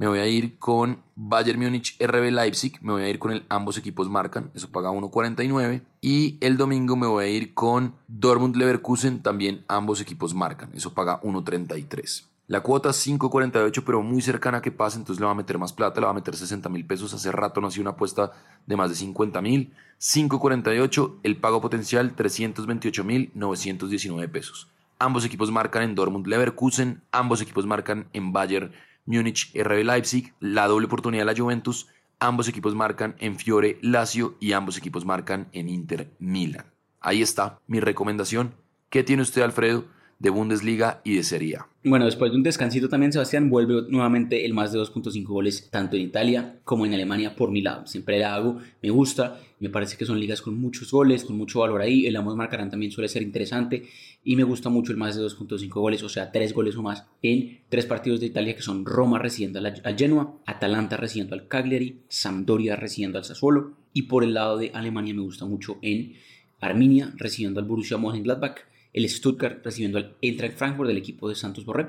Me 0.00 0.08
voy 0.08 0.20
a 0.20 0.26
ir 0.26 0.58
con 0.58 1.02
Bayern 1.14 1.60
Múnich 1.60 1.94
RB 2.00 2.30
Leipzig. 2.30 2.78
Me 2.80 2.92
voy 2.92 3.02
a 3.02 3.10
ir 3.10 3.18
con 3.18 3.32
el 3.32 3.44
ambos 3.50 3.76
equipos 3.76 4.08
marcan. 4.08 4.50
Eso 4.54 4.70
paga 4.70 4.90
1.49. 4.90 5.82
Y 6.00 6.38
el 6.40 6.56
domingo 6.56 6.96
me 6.96 7.06
voy 7.06 7.24
a 7.26 7.28
ir 7.28 7.52
con 7.52 7.96
Dortmund 8.08 8.56
Leverkusen. 8.56 9.22
También 9.22 9.62
ambos 9.68 10.00
equipos 10.00 10.32
marcan. 10.32 10.70
Eso 10.72 10.94
paga 10.94 11.20
1.33. 11.20 12.24
La 12.46 12.62
cuota 12.62 12.88
es 12.88 13.06
5.48, 13.06 13.82
pero 13.84 14.02
muy 14.02 14.22
cercana 14.22 14.62
que 14.62 14.72
pase, 14.72 14.96
entonces 14.96 15.20
le 15.20 15.26
va 15.26 15.32
a 15.32 15.34
meter 15.34 15.58
más 15.58 15.74
plata, 15.74 16.00
le 16.00 16.06
va 16.06 16.12
a 16.12 16.14
meter 16.14 16.34
60 16.34 16.70
mil 16.70 16.86
pesos. 16.86 17.12
Hace 17.12 17.30
rato 17.30 17.60
no 17.60 17.66
hacía 17.66 17.82
una 17.82 17.90
apuesta 17.90 18.32
de 18.66 18.76
más 18.76 18.88
de 18.88 18.96
50 18.96 19.42
mil. 19.42 19.74
5.48, 20.00 21.18
el 21.24 21.36
pago 21.36 21.60
potencial 21.60 22.14
328 22.14 23.04
mil 23.04 23.30
919 23.34 24.28
pesos. 24.28 24.70
Ambos 24.98 25.26
equipos 25.26 25.50
marcan 25.50 25.82
en 25.82 25.94
Dortmund 25.94 26.26
Leverkusen, 26.26 27.02
ambos 27.12 27.42
equipos 27.42 27.66
marcan 27.66 28.08
en 28.14 28.32
Bayern 28.32 28.72
Múnich, 29.06 29.52
RB 29.54 29.84
Leipzig, 29.84 30.34
la 30.40 30.66
doble 30.66 30.86
oportunidad 30.86 31.22
de 31.22 31.32
la 31.32 31.38
Juventus, 31.38 31.88
ambos 32.18 32.48
equipos 32.48 32.74
marcan 32.74 33.16
en 33.18 33.36
Fiore 33.36 33.78
Lazio 33.82 34.36
y 34.40 34.52
ambos 34.52 34.76
equipos 34.76 35.04
marcan 35.04 35.48
en 35.52 35.68
Inter 35.68 36.10
Milan. 36.18 36.66
Ahí 37.00 37.22
está 37.22 37.60
mi 37.66 37.80
recomendación. 37.80 38.54
¿Qué 38.90 39.02
tiene 39.02 39.22
usted, 39.22 39.42
Alfredo, 39.42 39.84
de 40.20 40.30
Bundesliga 40.30 41.00
y 41.02 41.16
de 41.16 41.24
Serie 41.24 41.56
A? 41.56 41.66
Bueno, 41.82 42.04
después 42.04 42.30
de 42.30 42.36
un 42.36 42.42
descansito 42.42 42.90
también, 42.90 43.10
Sebastián, 43.10 43.48
vuelve 43.48 43.86
nuevamente 43.88 44.44
el 44.44 44.52
más 44.52 44.70
de 44.70 44.78
2.5 44.78 45.24
goles 45.24 45.70
tanto 45.70 45.96
en 45.96 46.02
Italia 46.02 46.60
como 46.62 46.84
en 46.84 46.92
Alemania 46.92 47.34
por 47.34 47.50
mi 47.50 47.62
lado. 47.62 47.86
Siempre 47.86 48.18
la 48.18 48.34
hago, 48.34 48.58
me 48.82 48.90
gusta, 48.90 49.40
me 49.60 49.70
parece 49.70 49.96
que 49.96 50.04
son 50.04 50.20
ligas 50.20 50.42
con 50.42 50.60
muchos 50.60 50.90
goles, 50.90 51.24
con 51.24 51.38
mucho 51.38 51.60
valor 51.60 51.80
ahí. 51.80 52.06
El 52.06 52.16
Amos 52.16 52.36
Marcarán 52.36 52.70
también 52.70 52.92
suele 52.92 53.08
ser 53.08 53.22
interesante 53.22 53.84
y 54.22 54.36
me 54.36 54.44
gusta 54.44 54.68
mucho 54.68 54.92
el 54.92 54.98
más 54.98 55.16
de 55.16 55.22
2.5 55.22 55.68
goles, 55.70 56.02
o 56.02 56.10
sea, 56.10 56.30
3 56.30 56.52
goles 56.52 56.76
o 56.76 56.82
más 56.82 57.06
en 57.22 57.60
tres 57.70 57.86
partidos 57.86 58.20
de 58.20 58.26
Italia 58.26 58.54
que 58.54 58.62
son 58.62 58.84
Roma 58.84 59.18
recibiendo 59.18 59.58
al 59.58 59.96
Genoa, 59.96 60.34
Atalanta 60.44 60.98
recibiendo 60.98 61.34
al 61.34 61.48
Cagliari, 61.48 62.00
Sampdoria 62.08 62.76
recibiendo 62.76 63.16
al 63.16 63.24
Sassuolo 63.24 63.72
y 63.94 64.02
por 64.02 64.22
el 64.22 64.34
lado 64.34 64.58
de 64.58 64.70
Alemania 64.74 65.14
me 65.14 65.22
gusta 65.22 65.46
mucho 65.46 65.78
en 65.80 66.12
Arminia 66.60 67.12
recibiendo 67.16 67.58
al 67.58 67.66
Borussia 67.66 67.96
Mönchengladbach 67.96 68.69
el 68.92 69.08
Stuttgart 69.08 69.64
recibiendo 69.64 69.98
al 69.98 70.16
Eintracht 70.20 70.56
Frankfurt 70.56 70.88
del 70.88 70.98
equipo 70.98 71.28
de 71.28 71.34
Santos 71.34 71.64
Borré 71.64 71.88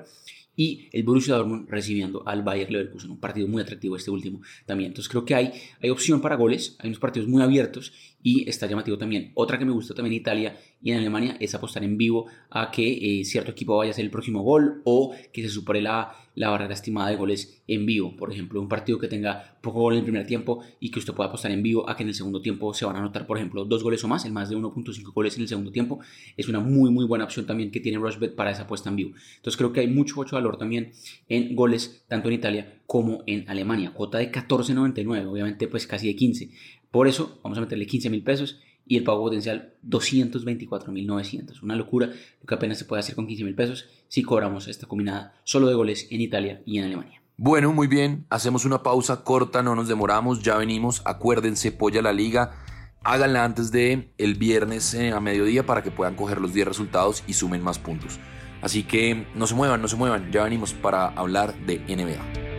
y 0.55 0.89
el 0.91 1.03
Borussia 1.03 1.36
Dortmund 1.36 1.70
recibiendo 1.70 2.27
al 2.27 2.43
Bayer 2.43 2.72
Leverkusen, 2.72 3.12
un 3.12 3.20
partido 3.20 3.48
muy 3.48 3.62
atractivo 3.62 3.96
este 3.96 4.12
último 4.12 4.41
también. 4.65 4.89
Entonces 4.89 5.10
creo 5.10 5.25
que 5.25 5.36
hay, 5.36 5.53
hay 5.81 5.89
opción 5.89 6.22
para 6.22 6.36
goles, 6.36 6.75
hay 6.79 6.89
unos 6.89 7.00
partidos 7.00 7.27
muy 7.29 7.41
abiertos 7.41 7.93
y 8.24 8.50
está 8.50 8.68
llamativo 8.68 8.98
también. 8.98 9.32
Otra 9.34 9.58
que 9.58 9.66
me 9.66 9.72
gusta 9.72 9.94
también 9.94 10.13
en 10.13 10.22
Italia 10.22 10.58
y 10.82 10.92
en 10.92 10.98
Alemania 10.98 11.38
es 11.40 11.54
apostar 11.54 11.84
en 11.84 11.98
vivo 11.98 12.28
a 12.50 12.72
que 12.72 13.20
eh, 13.22 13.25
cierto 13.25 13.51
equipo 13.51 13.78
vaya 13.78 13.92
a 13.92 13.94
ser 13.94 14.06
el 14.06 14.12
próximo 14.12 14.42
gol 14.42 14.82
o 14.84 15.13
que 15.32 15.42
se 15.44 15.50
supere 15.50 15.82
la, 15.82 16.13
la 16.36 16.50
barrera 16.50 16.74
estimada 16.74 17.10
de 17.10 17.16
goles 17.16 17.62
en 17.68 17.86
vivo. 17.86 18.16
Por 18.16 18.32
ejemplo, 18.32 18.60
un 18.62 18.68
partido 18.68 18.98
que 19.00 19.08
tenga 19.08 19.58
poco 19.62 19.80
gol 19.80 19.94
en 19.94 20.00
el 20.00 20.06
primer 20.06 20.25
tiempo 20.25 20.63
y 20.80 20.90
que 20.90 21.00
usted 21.00 21.13
pueda 21.13 21.30
apostar 21.30 21.51
en 21.51 21.62
vivo 21.62 21.90
a 21.90 21.96
que 21.96 22.04
en 22.04 22.10
el 22.10 22.16
segundo 22.16 22.42
tiempo 22.42 22.74
se 22.74 22.86
van 22.86 22.96
a 22.96 23.00
anotar, 23.00 23.28
por 23.28 23.38
ejemplo, 23.38 23.66
dos 23.66 23.84
goles 23.84 24.04
o 24.04 24.08
más, 24.08 24.25
el 24.25 24.32
más 24.32 24.50
de 24.50 24.58
1.5 24.58 25.13
goles 25.13 25.36
en 25.36 25.44
el 25.44 25.48
segundo 25.48 25.72
tiempo. 25.72 26.00
Es 26.38 26.48
una 26.48 26.60
muy, 26.60 26.90
muy 26.90 27.06
buena 27.06 27.25
opción 27.25 27.46
también 27.46 27.72
que 27.72 27.80
tiene 27.80 27.98
Rushbet 27.98 28.36
para 28.36 28.51
esa 28.51 28.63
apuesta 28.63 28.90
en 28.90 28.96
vivo. 28.96 29.12
Entonces 29.36 29.58
creo 29.58 29.72
que 29.74 29.82
hay 29.82 29.88
mucho, 29.88 30.16
mucho 30.16 30.36
valor 30.36 30.58
también 30.58 30.92
en 31.30 31.56
goles, 31.56 32.04
tanto 32.08 32.30
en 32.30 32.36
Italia 32.36 32.82
como 32.88 33.24
en 33.25 33.50
Alemania. 33.50 33.94
Cuota 33.94 34.18
de 34.18 34.32
14.99, 34.32 35.25
obviamente 35.25 35.68
pues 35.68 35.88
casi 35.88 36.08
de 36.08 36.16
15. 36.16 36.50
Por 36.91 37.07
eso 37.07 37.39
vamos 37.41 37.57
a 37.57 37.62
meterle 37.62 37.88
15 37.88 38.10
mil 38.10 38.24
pesos 38.24 38.60
y 38.86 38.98
el 38.98 39.03
pago 39.03 39.21
potencial 39.21 39.74
224.900. 39.88 41.63
Una 41.63 41.75
locura 41.75 42.07
lo 42.07 42.45
que 42.45 42.53
apenas 42.53 42.77
se 42.77 42.86
puede 42.86 43.00
hacer 43.00 43.15
con 43.15 43.27
15 43.27 43.45
mil 43.45 43.55
pesos 43.55 43.86
si 44.10 44.24
cobramos 44.24 44.67
esta 44.67 44.88
combinada 44.88 45.39
solo 45.45 45.67
de 45.67 45.75
goles 45.75 46.07
en 46.12 46.21
Italia 46.21 46.62
y 46.65 46.79
en 46.79 46.86
Alemania. 46.86 47.21
Bueno, 47.38 47.71
muy 47.71 47.88
bien, 47.88 48.25
hacemos 48.29 48.65
una 48.65 48.83
pausa 48.83 49.24
corta, 49.24 49.63
no 49.63 49.75
nos 49.75 49.88
demoramos, 49.88 50.43
ya 50.43 50.57
venimos, 50.57 51.01
acuérdense, 51.05 51.71
polla 51.71 52.01
la 52.01 52.13
liga, 52.13 52.51
háganla 53.03 53.45
antes 53.45 53.71
de 53.71 54.12
el 54.17 54.36
viernes 54.36 54.93
eh, 54.93 55.12
a 55.12 55.19
mediodía 55.19 55.65
para 55.65 55.81
que 55.81 55.89
puedan 55.89 56.15
coger 56.15 56.39
los 56.39 56.53
10 56.53 56.67
resultados 56.67 57.24
y 57.25 57.33
sumen 57.33 57.63
más 57.63 57.79
puntos. 57.79 58.19
Así 58.62 58.83
que 58.83 59.25
no 59.33 59.48
se 59.48 59.55
muevan, 59.55 59.81
no 59.81 59.88
se 59.88 59.95
muevan, 59.95 60.31
ya 60.31 60.43
venimos 60.43 60.74
para 60.74 61.07
hablar 61.07 61.55
de 61.65 61.79
NBA. 61.79 62.50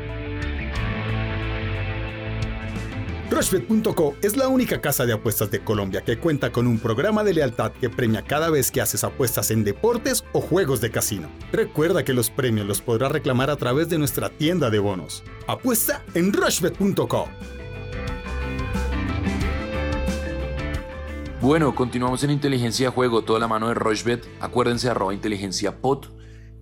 Rushbet.co 3.32 4.14
es 4.20 4.36
la 4.36 4.48
única 4.48 4.82
casa 4.82 5.06
de 5.06 5.14
apuestas 5.14 5.50
de 5.50 5.64
Colombia 5.64 6.02
que 6.02 6.18
cuenta 6.18 6.52
con 6.52 6.66
un 6.66 6.78
programa 6.78 7.24
de 7.24 7.32
lealtad 7.32 7.72
que 7.72 7.88
premia 7.88 8.20
cada 8.20 8.50
vez 8.50 8.70
que 8.70 8.82
haces 8.82 9.04
apuestas 9.04 9.50
en 9.50 9.64
deportes 9.64 10.22
o 10.34 10.42
juegos 10.42 10.82
de 10.82 10.90
casino. 10.90 11.30
Recuerda 11.50 12.04
que 12.04 12.12
los 12.12 12.28
premios 12.28 12.66
los 12.66 12.82
podrás 12.82 13.10
reclamar 13.10 13.48
a 13.48 13.56
través 13.56 13.88
de 13.88 13.96
nuestra 13.96 14.28
tienda 14.28 14.68
de 14.68 14.80
bonos. 14.80 15.24
Apuesta 15.46 16.04
en 16.12 16.30
Rushbet.co. 16.30 17.26
Bueno, 21.40 21.74
continuamos 21.74 22.22
en 22.24 22.32
Inteligencia 22.32 22.90
Juego, 22.90 23.22
toda 23.22 23.40
la 23.40 23.48
mano 23.48 23.68
de 23.68 23.74
Rushbet. 23.74 24.28
Acuérdense, 24.40 24.90
arroba 24.90 25.14
inteligencia 25.14 25.80
pot. 25.80 26.12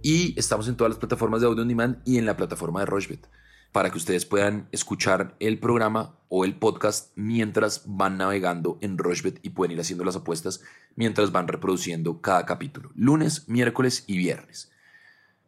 Y 0.04 0.38
estamos 0.38 0.68
en 0.68 0.76
todas 0.76 0.92
las 0.92 1.00
plataformas 1.00 1.40
de 1.40 1.48
audio 1.48 1.62
on 1.62 1.68
demand 1.68 1.98
y 2.04 2.18
en 2.18 2.26
la 2.26 2.36
plataforma 2.36 2.78
de 2.78 2.86
Rushbet 2.86 3.28
para 3.72 3.90
que 3.90 3.98
ustedes 3.98 4.26
puedan 4.26 4.68
escuchar 4.72 5.36
el 5.40 5.58
programa 5.58 6.14
o 6.28 6.44
el 6.44 6.54
podcast 6.54 7.12
mientras 7.16 7.82
van 7.86 8.18
navegando 8.18 8.78
en 8.80 8.98
Rochbet 8.98 9.40
y 9.42 9.50
pueden 9.50 9.72
ir 9.72 9.80
haciendo 9.80 10.04
las 10.04 10.16
apuestas 10.16 10.62
mientras 10.96 11.32
van 11.32 11.48
reproduciendo 11.48 12.20
cada 12.20 12.46
capítulo, 12.46 12.90
lunes, 12.94 13.48
miércoles 13.48 14.04
y 14.06 14.18
viernes. 14.18 14.70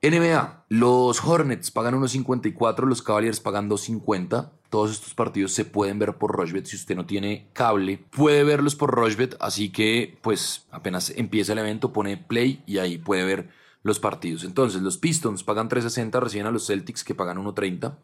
NBA, 0.04 0.64
los 0.68 1.24
Hornets 1.24 1.70
pagan 1.70 1.94
1.54, 1.94 2.86
los 2.86 3.02
Cavaliers 3.02 3.38
pagan 3.38 3.70
2.50. 3.70 4.50
Todos 4.68 4.90
estos 4.90 5.14
partidos 5.14 5.52
se 5.52 5.64
pueden 5.64 6.00
ver 6.00 6.14
por 6.18 6.32
Rochbet. 6.32 6.66
Si 6.66 6.74
usted 6.74 6.96
no 6.96 7.06
tiene 7.06 7.50
cable, 7.52 8.04
puede 8.10 8.42
verlos 8.42 8.74
por 8.74 8.90
Rochbet. 8.90 9.36
Así 9.38 9.70
que, 9.70 10.18
pues, 10.20 10.66
apenas 10.72 11.10
empieza 11.10 11.52
el 11.52 11.60
evento, 11.60 11.92
pone 11.92 12.16
play 12.16 12.64
y 12.66 12.78
ahí 12.78 12.98
puede 12.98 13.24
ver 13.24 13.50
los 13.84 14.00
partidos. 14.00 14.42
Entonces, 14.42 14.82
los 14.82 14.98
Pistons 14.98 15.44
pagan 15.44 15.68
3.60, 15.68 16.18
reciben 16.20 16.46
a 16.48 16.50
los 16.50 16.66
Celtics 16.66 17.04
que 17.04 17.14
pagan 17.14 17.38
1.30. 17.38 17.94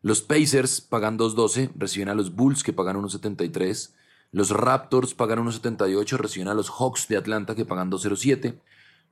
Los 0.00 0.22
Pacers 0.22 0.80
pagan 0.80 1.18
2.12, 1.18 1.72
reciben 1.76 2.08
a 2.08 2.14
los 2.14 2.34
Bulls 2.34 2.62
que 2.62 2.72
pagan 2.72 2.96
1.73. 2.96 3.94
Los 4.30 4.50
Raptors 4.50 5.14
pagan 5.14 5.40
1.78, 5.40 6.16
reciben 6.16 6.48
a 6.48 6.54
los 6.54 6.70
Hawks 6.70 7.08
de 7.08 7.16
Atlanta 7.16 7.56
que 7.56 7.64
pagan 7.64 7.90
2.07. 7.90 8.60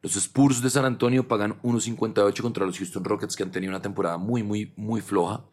Los 0.03 0.15
Spurs 0.15 0.63
de 0.63 0.71
San 0.71 0.85
Antonio 0.85 1.27
pagan 1.27 1.61
1.58 1.63 2.41
contra 2.41 2.67
los 2.67 2.79
Houston 2.79 3.03
Rockets 3.03 3.35
que 3.35 3.43
han 3.43 3.51
tenido 3.51 3.73
una 3.73 3.83
temporada 3.83 4.19
muy, 4.19 4.45
muy, 4.45 4.73
muy 4.77 5.01
floja. 5.01 5.45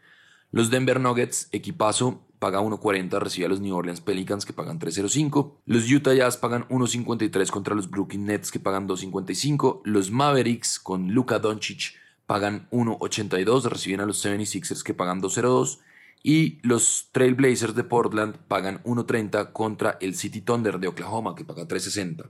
Los 0.52 0.70
Denver 0.70 1.00
Nuggets, 1.00 1.48
equipazo, 1.52 2.22
paga 2.38 2.62
1.40, 2.62 3.20
recibe 3.20 3.48
a 3.48 3.50
los 3.50 3.60
New 3.60 3.76
Orleans 3.76 4.02
Pelicans 4.02 4.46
que 4.46 4.54
pagan 4.54 4.80
3.05. 4.80 5.54
Los 5.66 5.90
Utah 5.90 6.14
Jazz 6.14 6.38
pagan 6.38 6.68
1.53 6.68 7.50
contra 7.50 7.74
los 7.74 7.90
Brooklyn 7.90 8.26
Nets 8.26 8.52
que 8.52 8.60
pagan 8.60 8.88
2.55. 8.88 9.82
Los 9.86 10.12
Mavericks 10.12 10.78
con 10.78 11.12
Luka 11.12 11.40
Doncic 11.40 12.03
pagan 12.26 12.68
1.82, 12.72 13.64
reciben 13.66 14.02
a 14.02 14.06
los 14.06 14.24
76ers 14.24 14.84
que 14.84 14.94
pagan 14.94 15.22
2.02 15.22 15.80
y 16.24 16.60
los 16.62 17.10
Trailblazers 17.12 17.76
de 17.76 17.84
Portland 17.84 18.38
pagan 18.48 18.82
1.30 18.84 19.52
contra 19.52 19.98
el 20.00 20.16
City 20.16 20.42
Thunder 20.42 20.80
de 20.80 20.88
Oklahoma 20.88 21.36
que 21.36 21.46
paga 21.46 21.68
3.60. 21.68 22.30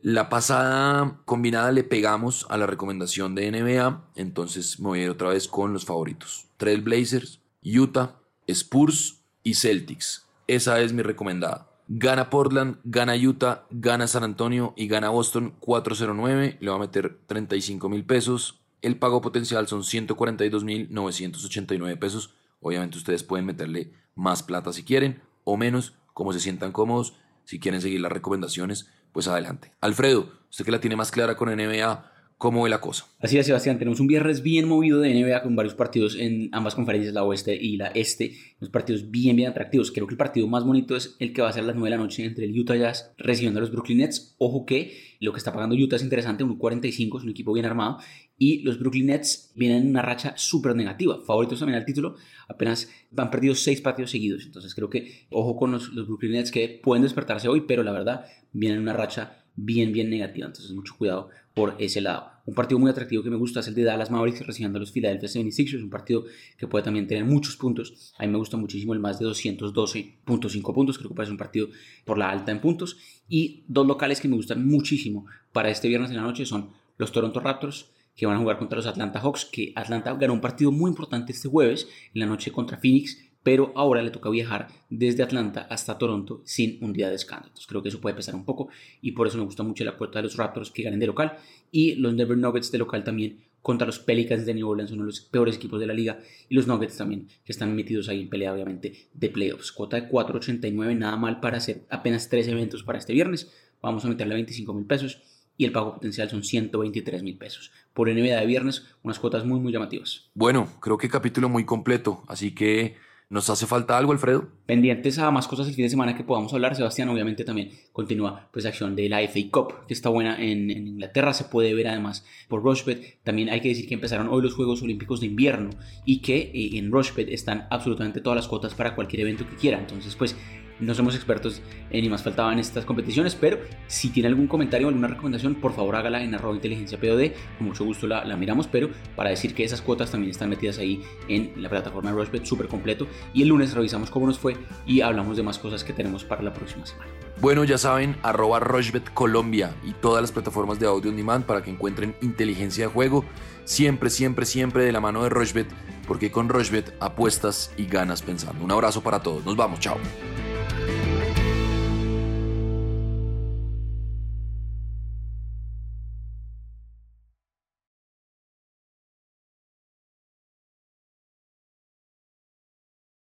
La 0.00 0.28
pasada 0.28 1.20
combinada 1.24 1.72
le 1.72 1.82
pegamos 1.82 2.46
a 2.48 2.56
la 2.56 2.66
recomendación 2.66 3.34
de 3.34 3.50
NBA, 3.50 4.04
entonces 4.14 4.78
me 4.78 4.88
voy 4.88 5.00
a 5.00 5.04
ir 5.04 5.10
otra 5.10 5.30
vez 5.30 5.48
con 5.48 5.72
los 5.72 5.84
favoritos. 5.84 6.46
Trailblazers, 6.56 7.40
Utah, 7.64 8.14
Spurs 8.46 9.20
y 9.42 9.54
Celtics. 9.54 10.24
Esa 10.46 10.80
es 10.80 10.92
mi 10.92 11.02
recomendada. 11.02 11.68
Gana 11.88 12.30
Portland, 12.30 12.78
gana 12.84 13.14
Utah, 13.16 13.64
gana 13.70 14.06
San 14.06 14.22
Antonio 14.22 14.72
y 14.76 14.88
gana 14.88 15.08
Boston 15.08 15.54
409. 15.60 16.58
Le 16.60 16.70
va 16.70 16.76
a 16.76 16.80
meter 16.80 17.18
35 17.26 17.88
mil 17.88 18.04
pesos. 18.04 18.60
El 18.82 18.98
pago 18.98 19.20
potencial 19.20 19.66
son 19.66 19.84
142 19.84 20.64
mil 20.64 20.88
989 20.90 21.96
pesos. 21.96 22.34
Obviamente 22.60 22.98
ustedes 22.98 23.22
pueden 23.22 23.46
meterle 23.46 23.92
más 24.14 24.42
plata 24.42 24.72
si 24.72 24.84
quieren 24.84 25.22
o 25.44 25.56
menos, 25.56 25.94
como 26.14 26.32
se 26.32 26.40
sientan 26.40 26.72
cómodos. 26.72 27.14
Si 27.44 27.58
quieren 27.58 27.80
seguir 27.80 28.00
las 28.00 28.12
recomendaciones, 28.12 28.90
pues 29.12 29.26
adelante. 29.26 29.72
Alfredo, 29.80 30.30
usted 30.50 30.64
que 30.64 30.70
la 30.70 30.80
tiene 30.80 30.96
más 30.96 31.10
clara 31.10 31.36
con 31.36 31.48
NBA, 31.48 32.12
¿Cómo 32.38 32.62
ve 32.62 32.70
la 32.70 32.80
cosa? 32.80 33.04
Así 33.18 33.36
es, 33.36 33.46
Sebastián. 33.46 33.80
Tenemos 33.80 33.98
un 33.98 34.06
viernes 34.06 34.44
bien 34.44 34.68
movido 34.68 35.00
de 35.00 35.12
NBA 35.12 35.42
con 35.42 35.56
varios 35.56 35.74
partidos 35.74 36.14
en 36.16 36.48
ambas 36.52 36.76
conferencias, 36.76 37.12
la 37.12 37.24
oeste 37.24 37.52
y 37.60 37.76
la 37.76 37.88
este. 37.88 38.32
Unos 38.60 38.70
partidos 38.70 39.10
bien, 39.10 39.34
bien 39.34 39.50
atractivos. 39.50 39.90
Creo 39.90 40.06
que 40.06 40.14
el 40.14 40.18
partido 40.18 40.46
más 40.46 40.62
bonito 40.62 40.94
es 40.94 41.16
el 41.18 41.32
que 41.32 41.42
va 41.42 41.48
a 41.48 41.52
ser 41.52 41.64
a 41.64 41.66
las 41.66 41.74
9 41.74 41.90
de 41.90 41.96
la 41.96 42.00
noche 42.00 42.24
entre 42.24 42.44
el 42.44 42.56
Utah 42.56 42.76
Jazz 42.76 43.12
recibiendo 43.18 43.58
a 43.58 43.62
los 43.62 43.72
Brooklyn 43.72 43.98
Nets. 43.98 44.36
Ojo 44.38 44.66
que 44.66 45.16
lo 45.18 45.32
que 45.32 45.38
está 45.38 45.52
pagando 45.52 45.74
Utah 45.74 45.96
es 45.96 46.04
interesante, 46.04 46.44
1.45, 46.44 47.18
es 47.18 47.24
un 47.24 47.30
equipo 47.30 47.52
bien 47.52 47.66
armado. 47.66 47.98
Y 48.36 48.62
los 48.62 48.78
Brooklyn 48.78 49.06
Nets 49.06 49.50
vienen 49.56 49.82
en 49.82 49.88
una 49.88 50.02
racha 50.02 50.34
súper 50.36 50.76
negativa. 50.76 51.18
Favoritos 51.26 51.58
también 51.58 51.80
al 51.80 51.84
título, 51.84 52.14
apenas 52.46 52.88
han 53.16 53.32
perdido 53.32 53.56
6 53.56 53.80
partidos 53.80 54.12
seguidos. 54.12 54.44
Entonces 54.46 54.76
creo 54.76 54.88
que 54.88 55.26
ojo 55.30 55.56
con 55.56 55.72
los, 55.72 55.88
los 55.88 56.06
Brooklyn 56.06 56.34
Nets 56.34 56.52
que 56.52 56.80
pueden 56.80 57.02
despertarse 57.02 57.48
hoy, 57.48 57.62
pero 57.62 57.82
la 57.82 57.90
verdad 57.90 58.26
vienen 58.52 58.76
en 58.76 58.82
una 58.84 58.92
racha 58.92 59.44
bien, 59.58 59.92
bien 59.92 60.08
negativa. 60.08 60.46
Entonces, 60.46 60.72
mucho 60.72 60.94
cuidado 60.96 61.30
por 61.54 61.74
ese 61.78 62.00
lado. 62.00 62.30
Un 62.46 62.54
partido 62.54 62.78
muy 62.78 62.90
atractivo 62.90 63.22
que 63.22 63.30
me 63.30 63.36
gusta 63.36 63.60
es 63.60 63.68
el 63.68 63.74
de 63.74 63.82
Dallas 63.82 64.10
Mavericks 64.10 64.46
recibiendo 64.46 64.78
a 64.78 64.80
los 64.80 64.92
Philadelphia 64.92 65.28
76ers, 65.28 65.82
un 65.82 65.90
partido 65.90 66.24
que 66.56 66.68
puede 66.68 66.84
también 66.84 67.06
tener 67.06 67.24
muchos 67.24 67.56
puntos. 67.56 68.14
A 68.16 68.24
mí 68.24 68.32
me 68.32 68.38
gusta 68.38 68.56
muchísimo 68.56 68.94
el 68.94 69.00
más 69.00 69.18
de 69.18 69.26
212.5 69.26 70.74
puntos, 70.74 70.98
creo 70.98 71.10
que 71.10 71.24
ser 71.24 71.32
un 71.32 71.36
partido 71.36 71.68
por 72.04 72.16
la 72.16 72.30
alta 72.30 72.52
en 72.52 72.60
puntos. 72.60 72.96
Y 73.28 73.64
dos 73.66 73.86
locales 73.86 74.20
que 74.20 74.28
me 74.28 74.36
gustan 74.36 74.66
muchísimo 74.66 75.26
para 75.52 75.68
este 75.68 75.88
viernes 75.88 76.10
en 76.10 76.16
la 76.16 76.22
noche 76.22 76.46
son 76.46 76.70
los 76.96 77.10
Toronto 77.10 77.40
Raptors, 77.40 77.90
que 78.14 78.26
van 78.26 78.36
a 78.36 78.40
jugar 78.40 78.58
contra 78.58 78.76
los 78.76 78.86
Atlanta 78.86 79.20
Hawks, 79.20 79.44
que 79.44 79.72
Atlanta 79.76 80.14
ganó 80.14 80.34
un 80.34 80.40
partido 80.40 80.72
muy 80.72 80.90
importante 80.90 81.32
este 81.32 81.48
jueves 81.48 81.88
en 82.14 82.20
la 82.20 82.26
noche 82.26 82.50
contra 82.50 82.78
Phoenix 82.78 83.18
pero 83.42 83.72
ahora 83.76 84.02
le 84.02 84.10
toca 84.10 84.30
viajar 84.30 84.68
desde 84.90 85.22
Atlanta 85.22 85.66
hasta 85.70 85.98
Toronto 85.98 86.42
sin 86.44 86.82
un 86.82 86.92
día 86.92 87.06
de 87.06 87.12
descanso. 87.12 87.46
Entonces 87.46 87.66
creo 87.66 87.82
que 87.82 87.88
eso 87.88 88.00
puede 88.00 88.16
pesar 88.16 88.34
un 88.34 88.44
poco 88.44 88.68
y 89.00 89.12
por 89.12 89.26
eso 89.26 89.38
me 89.38 89.44
gusta 89.44 89.62
mucho 89.62 89.84
la 89.84 89.96
puerta 89.96 90.18
de 90.18 90.24
los 90.24 90.36
Raptors 90.36 90.70
que 90.70 90.82
ganen 90.82 91.00
de 91.00 91.06
local 91.06 91.38
y 91.70 91.94
los 91.94 92.16
Denver 92.16 92.36
Nuggets 92.36 92.72
de 92.72 92.78
local 92.78 93.04
también 93.04 93.48
contra 93.62 93.86
los 93.86 93.98
Pelicans 93.98 94.46
de 94.46 94.54
New 94.54 94.68
Orleans, 94.68 94.92
uno 94.92 95.02
de 95.02 95.08
los 95.08 95.20
peores 95.20 95.56
equipos 95.56 95.80
de 95.80 95.86
la 95.86 95.92
liga, 95.92 96.20
y 96.48 96.54
los 96.54 96.66
Nuggets 96.66 96.96
también, 96.96 97.28
que 97.44 97.52
están 97.52 97.74
metidos 97.74 98.08
ahí 98.08 98.22
en 98.22 98.30
pelea, 98.30 98.54
obviamente, 98.54 99.08
de 99.12 99.30
playoffs. 99.30 99.72
Cuota 99.72 100.00
de 100.00 100.08
4.89, 100.08 100.96
nada 100.96 101.16
mal 101.16 101.40
para 101.40 101.58
hacer 101.58 101.84
apenas 101.90 102.28
tres 102.28 102.48
eventos 102.48 102.82
para 102.82 102.98
este 102.98 103.12
viernes. 103.12 103.52
Vamos 103.82 104.04
a 104.04 104.08
meterle 104.08 104.34
25 104.34 104.72
mil 104.72 104.86
pesos 104.86 105.22
y 105.56 105.64
el 105.64 105.72
pago 105.72 105.94
potencial 105.94 106.30
son 106.30 106.44
123 106.44 107.22
mil 107.22 107.36
pesos. 107.36 107.72
Por 107.92 108.08
NBA 108.08 108.40
de 108.40 108.46
viernes, 108.46 108.86
unas 109.02 109.18
cuotas 109.18 109.44
muy, 109.44 109.60
muy 109.60 109.72
llamativas. 109.72 110.30
Bueno, 110.34 110.68
creo 110.80 110.96
que 110.96 111.08
capítulo 111.08 111.48
muy 111.48 111.64
completo, 111.64 112.22
así 112.28 112.54
que 112.54 112.96
¿Nos 113.30 113.50
hace 113.50 113.66
falta 113.66 113.98
algo, 113.98 114.12
Alfredo? 114.12 114.48
Pendientes 114.64 115.18
a 115.18 115.30
más 115.30 115.46
cosas 115.46 115.68
el 115.68 115.74
fin 115.74 115.84
de 115.84 115.90
semana 115.90 116.16
que 116.16 116.24
podamos 116.24 116.54
hablar. 116.54 116.74
Sebastián, 116.74 117.10
obviamente, 117.10 117.44
también 117.44 117.72
continúa 117.92 118.48
pues 118.50 118.64
acción 118.64 118.96
de 118.96 119.06
la 119.10 119.20
FA 119.28 119.40
Cup, 119.50 119.86
que 119.86 119.92
está 119.92 120.08
buena 120.08 120.42
en, 120.42 120.70
Inglaterra. 120.70 121.34
Se 121.34 121.44
puede 121.44 121.74
ver 121.74 121.88
además 121.88 122.24
por 122.48 122.62
Rochbet. 122.62 123.22
También 123.24 123.50
hay 123.50 123.60
que 123.60 123.68
decir 123.68 123.86
que 123.86 123.92
empezaron 123.92 124.28
hoy 124.28 124.40
los 124.40 124.54
Juegos 124.54 124.80
Olímpicos 124.80 125.20
de 125.20 125.26
Invierno 125.26 125.70
y 126.06 126.22
que 126.22 126.38
eh, 126.38 126.78
en 126.78 126.90
Rochbet 126.90 127.28
están 127.28 127.66
absolutamente 127.70 128.22
todas 128.22 128.36
las 128.36 128.48
cuotas 128.48 128.74
para 128.74 128.94
cualquier 128.94 129.20
evento 129.20 129.46
que 129.46 129.56
quiera. 129.56 129.78
Entonces, 129.78 130.16
pues 130.16 130.34
no 130.80 130.94
somos 130.94 131.14
expertos 131.14 131.60
en 131.90 132.02
ni 132.02 132.08
más 132.08 132.22
faltaba 132.22 132.52
en 132.52 132.58
estas 132.58 132.84
competiciones, 132.84 133.34
pero 133.34 133.58
si 133.86 134.10
tiene 134.10 134.28
algún 134.28 134.46
comentario 134.46 134.86
o 134.86 134.90
alguna 134.90 135.08
recomendación, 135.08 135.54
por 135.54 135.72
favor 135.72 135.96
hágala 135.96 136.22
en 136.22 136.34
arroba 136.34 136.54
inteligencia 136.54 136.98
POD, 136.98 137.32
con 137.58 137.66
mucho 137.66 137.84
gusto 137.84 138.06
la, 138.06 138.24
miramos, 138.36 138.66
pero 138.66 138.90
para 139.16 139.30
decir 139.30 139.54
que 139.54 139.64
esas 139.64 139.82
cuotas 139.82 140.10
también 140.10 140.30
están 140.30 140.48
metidas 140.48 140.78
ahí 140.78 141.02
en 141.28 141.52
la 141.56 141.68
plataforma 141.68 142.10
de 142.10 142.16
Rushbet, 142.16 142.44
súper 142.44 142.68
completo, 142.68 143.06
y 143.34 143.42
el 143.42 143.48
lunes 143.48 143.74
revisamos 143.74 144.10
cómo 144.10 144.26
nos 144.26 144.38
fue 144.38 144.56
y 144.86 145.00
hablamos 145.00 145.36
de 145.36 145.42
más 145.42 145.58
cosas 145.58 145.84
que 145.84 145.92
tenemos 145.92 146.24
para 146.24 146.42
la 146.42 146.52
próxima 146.52 146.86
semana. 146.86 147.10
Bueno, 147.40 147.62
ya 147.64 147.78
saben, 147.78 148.16
arroba 148.22 148.58
Rushbet 148.58 149.12
Colombia 149.14 149.74
y 149.84 149.92
todas 149.92 150.20
las 150.20 150.32
plataformas 150.32 150.80
de 150.80 150.86
audio 150.86 151.10
on 151.10 151.16
demand 151.16 151.44
para 151.44 151.62
que 151.62 151.70
encuentren 151.70 152.16
inteligencia 152.20 152.86
de 152.86 152.92
juego, 152.92 153.24
siempre, 153.64 154.10
siempre, 154.10 154.44
siempre 154.44 154.84
de 154.84 154.92
la 154.92 155.00
mano 155.00 155.22
de 155.22 155.28
Rushbet, 155.28 155.68
porque 156.08 156.32
con 156.32 156.48
Rushbet 156.48 156.94
apuestas 157.00 157.70
y 157.76 157.86
ganas 157.86 158.22
pensando. 158.22 158.64
Un 158.64 158.72
abrazo 158.72 159.02
para 159.02 159.22
todos, 159.22 159.44
nos 159.44 159.56
vamos, 159.56 159.78
chao. 159.78 159.98